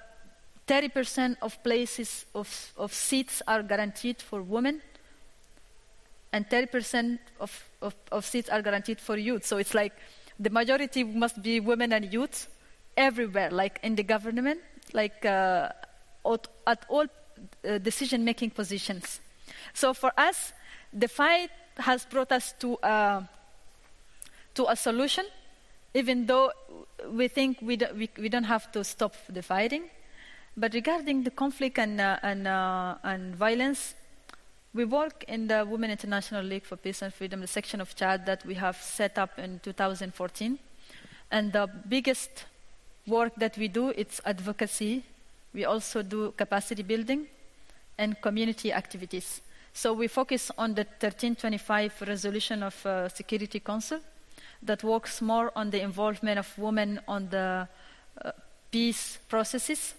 [0.66, 4.80] 30% of places of, of seats are guaranteed for women,
[6.32, 9.44] and 30% of, of, of seats are guaranteed for youth.
[9.44, 9.92] So it's like
[10.38, 12.48] the majority must be women and youth
[12.96, 14.60] everywhere, like in the government,
[14.92, 15.68] like uh,
[16.26, 17.06] at, at, all
[17.68, 19.20] uh, decision making positions.
[19.72, 20.53] So for us,
[20.93, 23.22] the fight has brought us to, uh,
[24.55, 25.26] to a solution,
[25.95, 26.53] even though
[27.11, 29.91] we think we, do, we, we don't have to stop the fighting.
[30.57, 33.95] But regarding the conflict and, uh, and, uh, and violence,
[34.72, 38.26] we work in the Women International League for Peace and Freedom, the section of Chad
[38.26, 40.59] that we have set up in 2014.
[41.30, 42.45] And the biggest
[43.07, 45.05] work that we do is advocacy.
[45.55, 47.26] We also do capacity building
[47.96, 49.40] and community activities.
[49.72, 54.00] So we focus on the 1325 resolution of uh, Security Council
[54.62, 57.68] that works more on the involvement of women on the
[58.24, 58.32] uh,
[58.70, 59.94] peace processes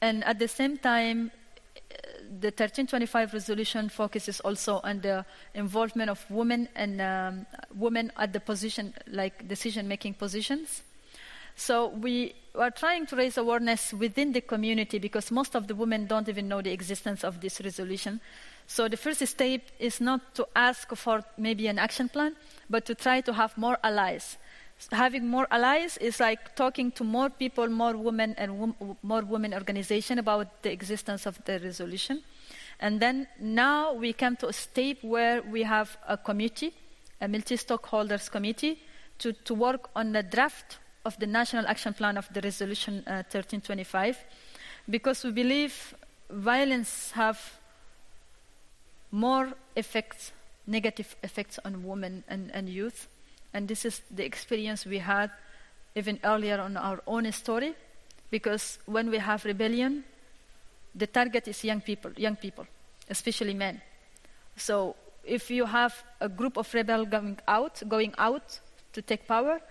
[0.00, 1.30] and at the same time,
[2.40, 5.24] the 1325 resolution focuses also on the
[5.54, 10.82] involvement of women and um, women at the position, like decision-making positions.
[11.56, 16.06] So we are trying to raise awareness within the community because most of the women
[16.06, 18.20] don't even know the existence of this resolution.
[18.66, 22.36] So the first step is not to ask for maybe an action plan,
[22.70, 24.38] but to try to have more allies
[24.92, 29.54] having more allies is like talking to more people, more women, and wom- more women
[29.54, 32.22] organization about the existence of the resolution.
[32.78, 36.74] And then now we come to a step where we have a committee,
[37.20, 38.78] a multi-stakeholders committee,
[39.18, 43.22] to, to work on the draft of the national action plan of the resolution uh,
[43.30, 44.18] 1325,
[44.90, 45.94] because we believe
[46.30, 47.38] violence have
[49.10, 50.32] more effects,
[50.66, 53.08] negative effects on women and, and youth
[53.56, 55.30] and this is the experience we had
[55.94, 57.74] even earlier on our own story,
[58.30, 60.04] because when we have rebellion,
[60.94, 62.66] the target is young people, young people,
[63.08, 63.80] especially men.
[64.56, 64.94] So
[65.24, 68.60] if you have a group of rebels going out, going out
[68.92, 69.62] to take power,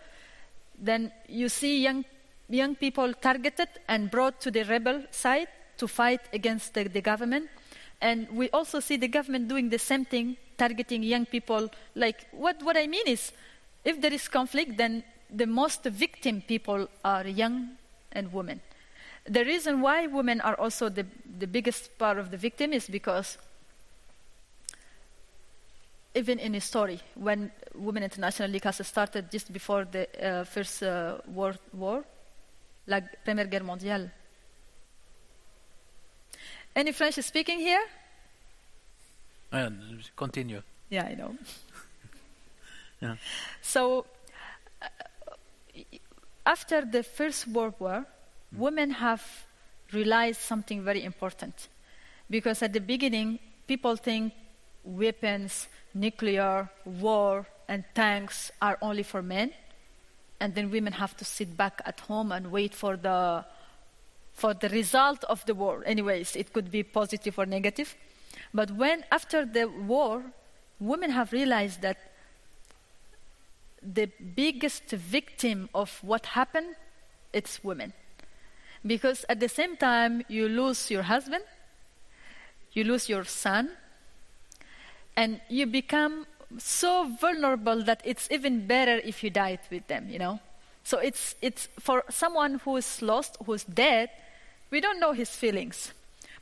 [0.80, 2.06] then you see young,
[2.50, 5.48] young people targeted and brought to the rebel side
[5.78, 7.50] to fight against the, the government.
[8.02, 11.70] And we also see the government doing the same thing, targeting young people.
[11.96, 13.32] Like, what, what I mean is,
[13.84, 17.72] if there is conflict, then the most victim people are young
[18.12, 18.62] and women.
[19.26, 21.06] The reason why women are also the,
[21.40, 23.38] the biggest part of the victim is because
[26.16, 31.18] even in history, when Women International League has started just before the uh, First uh,
[31.28, 32.04] World War,
[32.88, 34.10] la Première Guerre mondiale.
[36.76, 37.84] Any French speaking here?
[39.52, 39.70] Uh,
[40.16, 40.62] continue.
[40.90, 41.36] Yeah, I know.
[43.02, 43.18] Yeah.
[43.62, 44.06] So,
[44.82, 44.88] uh,
[46.46, 48.58] after the First World War, mm.
[48.58, 49.22] women have
[49.92, 51.68] realized something very important.
[52.30, 54.34] Because at the beginning, people think
[54.86, 59.52] weapons, nuclear, war, and tanks are only for men,
[60.40, 63.46] and then women have to sit back at home and wait for the
[64.34, 65.82] for the result of the war.
[65.86, 67.96] Anyways, it could be positive or negative.
[68.54, 70.24] But when after the war,
[70.78, 71.98] women have realized that
[73.82, 76.76] the biggest victim of what happened,
[77.32, 77.94] it's women.
[78.86, 81.44] Because at the same time, you lose your husband,
[82.74, 83.70] you lose your son,
[85.16, 86.26] and you become
[86.58, 90.40] so vulnerable that it's even better if you died with them, you know?
[90.84, 94.10] So it's, it's for someone who is lost, who's dead,
[94.70, 95.92] we don't know his feelings.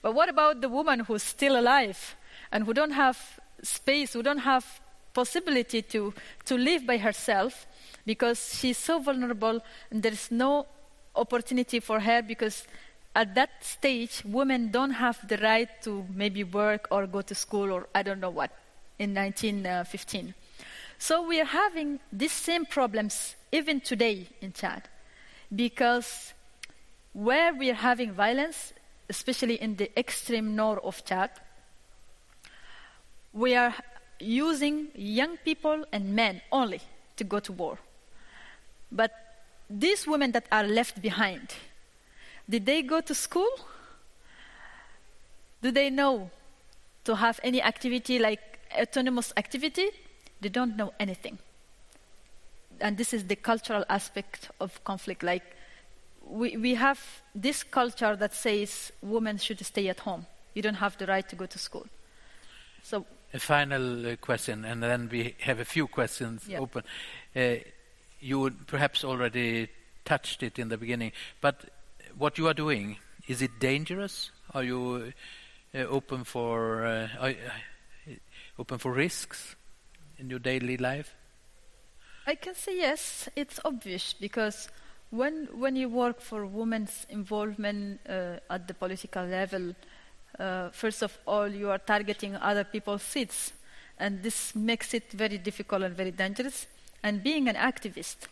[0.01, 2.15] But what about the woman who's still alive
[2.51, 4.81] and who don't have space, who don't have
[5.13, 6.13] possibility to,
[6.45, 7.65] to live by herself
[8.05, 9.61] because she's so vulnerable
[9.91, 10.65] and there's no
[11.15, 12.67] opportunity for her because
[13.15, 17.71] at that stage women don't have the right to maybe work or go to school
[17.71, 18.51] or I don't know what
[18.99, 20.33] in 1915.
[20.97, 24.87] So we are having these same problems even today in Chad
[25.53, 26.33] because
[27.13, 28.73] where we are having violence,
[29.09, 31.29] especially in the extreme north of Chad,
[33.33, 33.73] we are
[34.19, 36.81] using young people and men only
[37.17, 37.77] to go to war.
[38.91, 39.11] But
[39.69, 41.53] these women that are left behind,
[42.49, 43.49] did they go to school?
[45.61, 46.29] Do they know
[47.05, 49.89] to have any activity like autonomous activity?
[50.41, 51.39] They don't know anything.
[52.81, 55.23] And this is the cultural aspect of conflict.
[55.23, 55.43] Like,
[56.27, 56.99] we, we have
[57.33, 60.25] this culture that says women should stay at home.
[60.53, 61.85] You don't have the right to go to school.
[62.83, 66.83] So a final uh, question, and then we have a few questions open.
[67.35, 67.55] Uh,
[68.19, 69.69] you perhaps already
[70.05, 71.65] touched it in the beginning, but
[72.17, 72.97] what you are doing,
[73.27, 74.31] is it dangerous?
[74.53, 75.13] Are you
[75.73, 77.33] uh, open for uh, uh,
[78.59, 79.55] open for risks
[80.17, 81.15] in your daily life?
[82.25, 84.69] I can say yes, it's obvious because
[85.09, 89.75] when when you work for women's involvement uh, at the political level,
[90.39, 93.53] uh, first of all you are targeting other people's seats,
[93.99, 96.67] and this makes it very difficult and very dangerous.
[97.03, 98.27] And being an activist,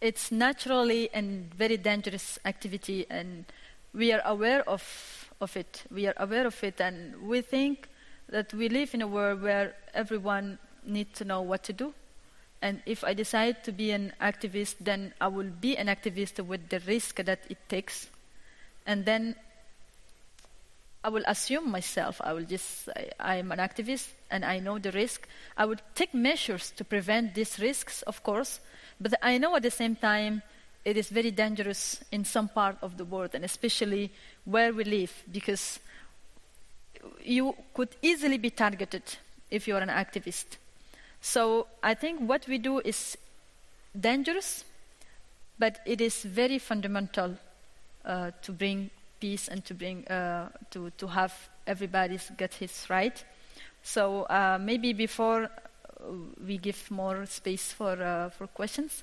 [0.00, 3.44] it's naturally and very dangerous activity, and
[3.92, 4.82] we are aware of
[5.40, 5.84] of it.
[5.90, 7.88] We are aware of it, and we think
[8.28, 11.94] that we live in a world where everyone needs to know what to do.
[12.62, 16.68] And if I decide to be an activist, then I will be an activist with
[16.68, 18.08] the risk that it takes.
[18.86, 19.36] And then
[21.04, 24.90] I will assume myself, I will just say, I'm an activist and I know the
[24.90, 25.28] risk.
[25.56, 28.60] I would take measures to prevent these risks, of course,
[29.00, 30.42] but I know at the same time
[30.84, 34.10] it is very dangerous in some part of the world, and especially
[34.44, 35.80] where we live, because
[37.24, 39.02] you could easily be targeted
[39.50, 40.58] if you are an activist.
[41.20, 43.18] So I think what we do is
[43.98, 44.64] dangerous,
[45.58, 47.36] but it is very fundamental
[48.04, 48.90] uh, to bring
[49.20, 51.32] peace and to bring uh, to to have
[51.66, 53.24] everybody get his right.
[53.82, 55.50] So uh, maybe before
[56.46, 59.02] we give more space for uh, for questions,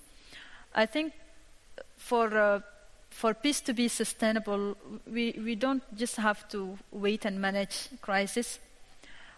[0.74, 1.14] I think
[1.98, 2.62] for uh,
[3.10, 4.76] for peace to be sustainable,
[5.06, 8.60] we, we don't just have to wait and manage crisis.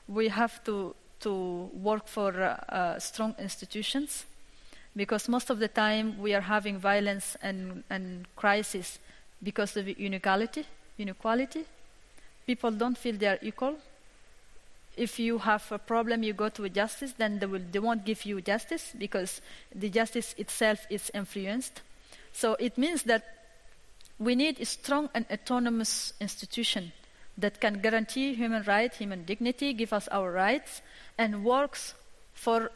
[0.07, 4.26] We have to to work for uh, uh, strong institutions
[4.95, 8.99] because most of the time we are having violence and, and crisis
[9.43, 10.66] because of inequality,
[10.97, 11.66] inequality.
[12.45, 13.76] People don't feel they are equal.
[14.97, 18.05] If you have a problem, you go to a justice, then they, will, they won't
[18.05, 19.41] give you justice because
[19.73, 21.81] the justice itself is influenced.
[22.31, 23.23] So it means that
[24.19, 26.93] we need a strong and autonomous institution
[27.37, 30.81] that can guarantee human rights, human dignity, give us our rights,
[31.17, 31.93] and works
[32.33, 32.71] for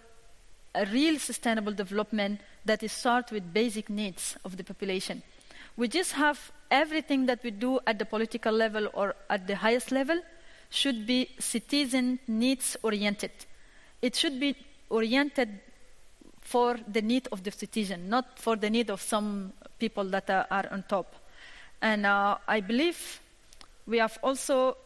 [0.75, 5.23] a real sustainable development that is start with basic needs of the population.
[5.77, 9.91] We just have everything that we do at the political level or at the highest
[9.91, 10.21] level
[10.69, 13.31] should be citizen needs oriented.
[14.01, 14.55] It should be
[14.89, 15.59] oriented
[16.41, 20.67] for the need of the citizen, not for the need of some people that are,
[20.71, 21.15] on top.
[21.81, 23.21] And uh, I believe
[23.85, 24.77] we have also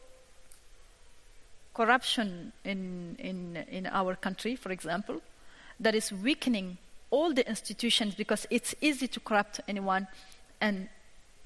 [1.74, 5.22] corruption in, in, in our country, for example,
[5.80, 6.78] that is weakening
[7.10, 10.08] all the institutions because it's easy to corrupt anyone
[10.62, 10.88] and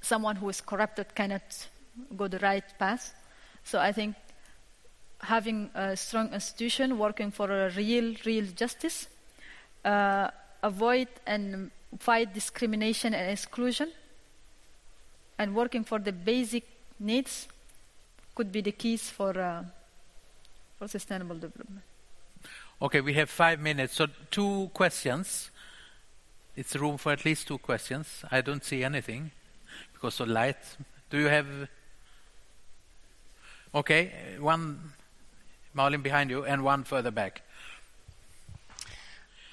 [0.02, 1.68] someone who is corrupted cannot
[2.16, 3.14] go the right path.
[3.64, 4.16] So I think
[5.22, 9.08] having a strong institution working for a real, real justice,
[9.84, 10.30] uh,
[10.64, 13.92] avoid and fight discrimination and exclusion,
[15.38, 16.64] and working for the basic
[17.00, 17.48] needs
[18.36, 19.64] could be the keys for, uh,
[20.78, 21.82] for sustainable development.
[22.80, 25.50] Okay, we have five minutes, so two questions.
[26.56, 28.24] It's room for at least two questions.
[28.32, 29.32] I don't see anything
[29.94, 30.58] because of light.
[31.10, 31.48] Do you have?
[33.74, 34.94] Okay, one,
[35.78, 37.44] Malin behind you, and one further back.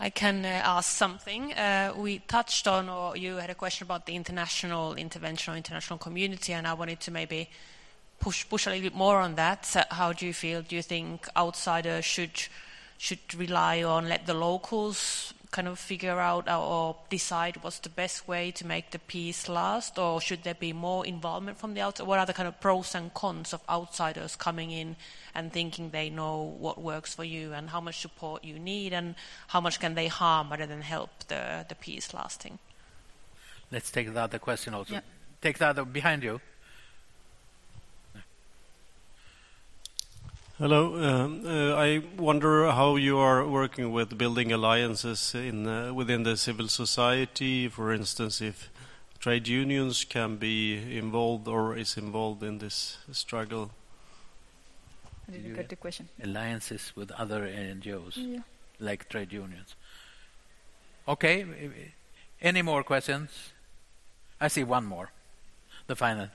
[0.00, 1.52] I can uh, ask something.
[1.52, 5.98] Uh, we touched on, or you had a question about the international intervention or international
[5.98, 7.50] community, and I wanted to maybe
[8.20, 9.66] push push a little bit more on that.
[9.66, 10.62] So how do you feel?
[10.62, 12.48] Do you think outsiders should
[12.96, 18.26] should rely on let the locals kind of figure out or decide what's the best
[18.26, 22.08] way to make the peace last, or should there be more involvement from the outside?
[22.08, 24.96] What are the kind of pros and cons of outsiders coming in
[25.32, 29.14] and thinking they know what works for you and how much support you need, and
[29.46, 32.58] how much can they harm rather than help the, the peace lasting?
[33.70, 34.94] Let's take the other question also.
[34.94, 35.00] Yeah.
[35.40, 36.40] Take the other behind you.
[40.58, 40.94] Hello.
[41.02, 46.36] Um, uh, I wonder how you are working with building alliances in uh, within the
[46.36, 47.68] civil society.
[47.68, 48.70] For instance, if
[49.18, 53.70] trade unions can be involved or is involved in this struggle.
[55.28, 56.08] I didn't get the question.
[56.22, 58.42] Alliances with other NGOs, Yeah.
[58.78, 59.74] like trade unions.
[61.08, 61.44] Okay.
[62.40, 63.30] Any more questions?
[64.40, 65.10] I see one more.
[65.86, 66.28] The final.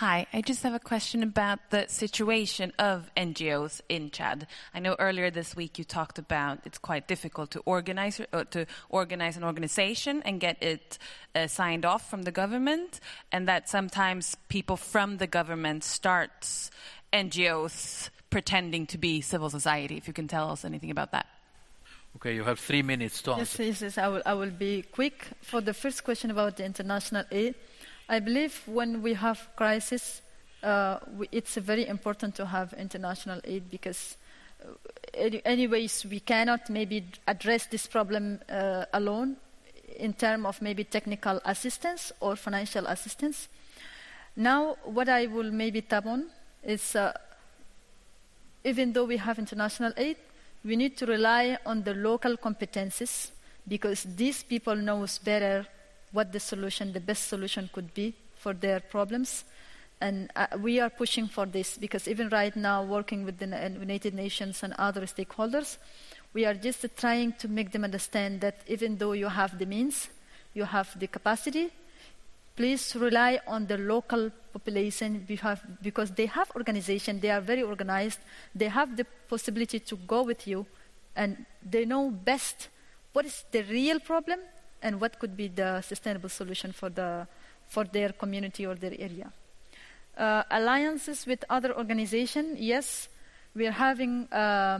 [0.00, 4.46] Hi, I just have a question about the situation of NGOs in Chad.
[4.74, 8.66] I know earlier this week you talked about it's quite difficult to organize uh, to
[8.90, 10.98] organize an organization and get it
[11.34, 13.00] uh, signed off from the government,
[13.32, 16.70] and that sometimes people from the government starts
[17.14, 19.96] NGOs pretending to be civil society.
[19.96, 21.24] If you can tell us anything about that.
[22.16, 23.62] Okay, you have three minutes to Yes, answer.
[23.62, 23.98] yes, yes.
[23.98, 25.26] I will, I will be quick.
[25.40, 27.54] For the first question about the international aid,
[28.08, 30.22] I believe when we have crisis,
[30.62, 34.16] uh, we, it's very important to have international aid because,
[34.64, 34.74] uh,
[35.12, 39.36] any, anyways, we cannot maybe address this problem uh, alone
[39.98, 43.48] in terms of maybe technical assistance or financial assistance.
[44.36, 46.26] Now, what I will maybe tap on
[46.62, 47.12] is, uh,
[48.62, 50.16] even though we have international aid,
[50.64, 53.30] we need to rely on the local competences
[53.66, 55.66] because these people knows better
[56.16, 59.44] what the solution, the best solution could be for their problems.
[60.00, 64.14] And uh, we are pushing for this because even right now, working with the United
[64.14, 65.76] Nations and other stakeholders,
[66.32, 70.08] we are just trying to make them understand that even though you have the means,
[70.54, 71.70] you have the capacity,
[72.56, 75.26] please rely on the local population
[75.82, 78.20] because they have organization, they are very organized,
[78.54, 80.64] they have the possibility to go with you,
[81.14, 82.68] and they know best
[83.12, 84.40] what is the real problem
[84.86, 87.26] and what could be the sustainable solution for, the,
[87.66, 89.32] for their community or their area.
[90.16, 93.08] Uh, alliances with other organizations, yes,
[93.54, 94.78] we are having uh,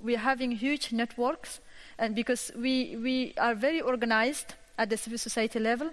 [0.00, 1.60] we are having huge networks,
[1.98, 5.88] and because we we are very organized at the civil society level,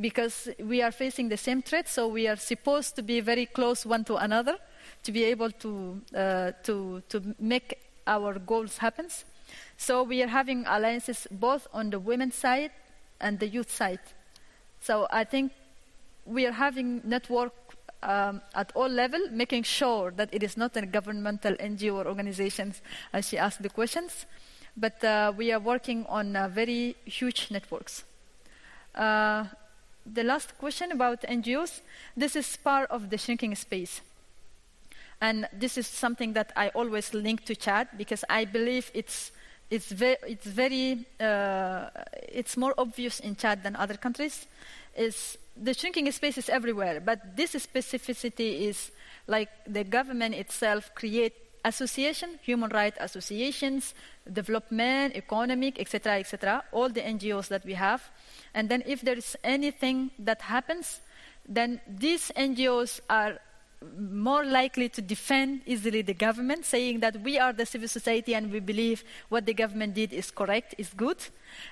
[0.00, 3.86] because we are facing the same threat, so we are supposed to be very close
[3.86, 4.56] one to another
[5.04, 9.06] to be able to uh, to to make our goals happen.
[9.82, 12.70] So we are having alliances both on the women's side
[13.20, 13.98] and the youth side.
[14.80, 15.50] So I think
[16.24, 17.52] we are having network
[18.04, 22.80] um, at all level, making sure that it is not a governmental NGO or organizations,
[23.12, 24.24] as she asked the questions,
[24.76, 28.04] but uh, we are working on uh, very huge networks.
[28.94, 29.46] Uh,
[30.06, 31.80] the last question about NGOs,
[32.16, 34.00] this is part of the shrinking space.
[35.20, 39.32] And this is something that I always link to Chad because I believe it's
[39.72, 41.88] it's, ve- it's very uh,
[42.28, 44.46] it's more obvious in Chad than other countries.
[44.94, 48.90] Is the shrinking space is everywhere, but this specificity is
[49.26, 51.32] like the government itself create
[51.64, 53.94] association, human rights associations,
[54.30, 56.62] development, economic, etc., etc.
[56.72, 58.02] All the NGOs that we have,
[58.52, 61.00] and then if there is anything that happens,
[61.48, 63.38] then these NGOs are
[63.98, 68.52] more likely to defend easily the government, saying that we are the civil society and
[68.52, 71.18] we believe what the government did is correct, is good.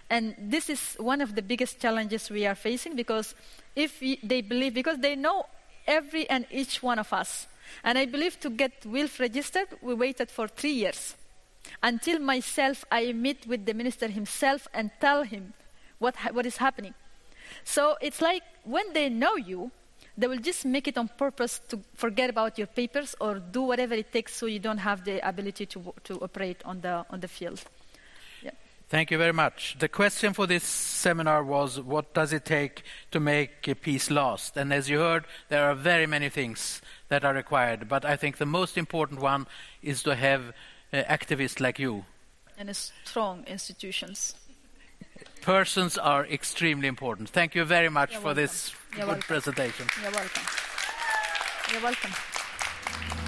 [0.08, 3.34] And this is one of the biggest challenges we are facing because
[3.74, 5.46] if they believe, because they know
[5.86, 7.46] every and each one of us.
[7.84, 11.16] And I believe to get WILPF registered, we waited for three years.
[11.82, 15.54] Until myself, I meet with the minister himself and tell him
[15.98, 16.94] what, ha- what is happening.
[17.64, 19.70] So it's like when they know you,
[20.16, 23.94] they will just make it on purpose to forget about your papers or do whatever
[23.94, 27.28] it takes so you don't have the ability to, to operate on the, on the
[27.28, 27.62] field.
[28.90, 29.76] Thank you very much.
[29.78, 32.82] The question for this seminar was what does it take
[33.12, 34.56] to make a peace last?
[34.56, 38.38] And as you heard, there are very many things that are required, but I think
[38.38, 39.46] the most important one
[39.80, 40.52] is to have
[40.92, 42.04] uh, activists like you.
[42.58, 44.34] And strong institutions
[45.42, 47.28] persons are extremely important.
[47.30, 48.42] Thank you very much You're for welcome.
[48.42, 49.22] this You're good welcome.
[49.22, 49.86] presentation.
[50.02, 50.42] You're welcome.
[51.72, 53.19] You're welcome.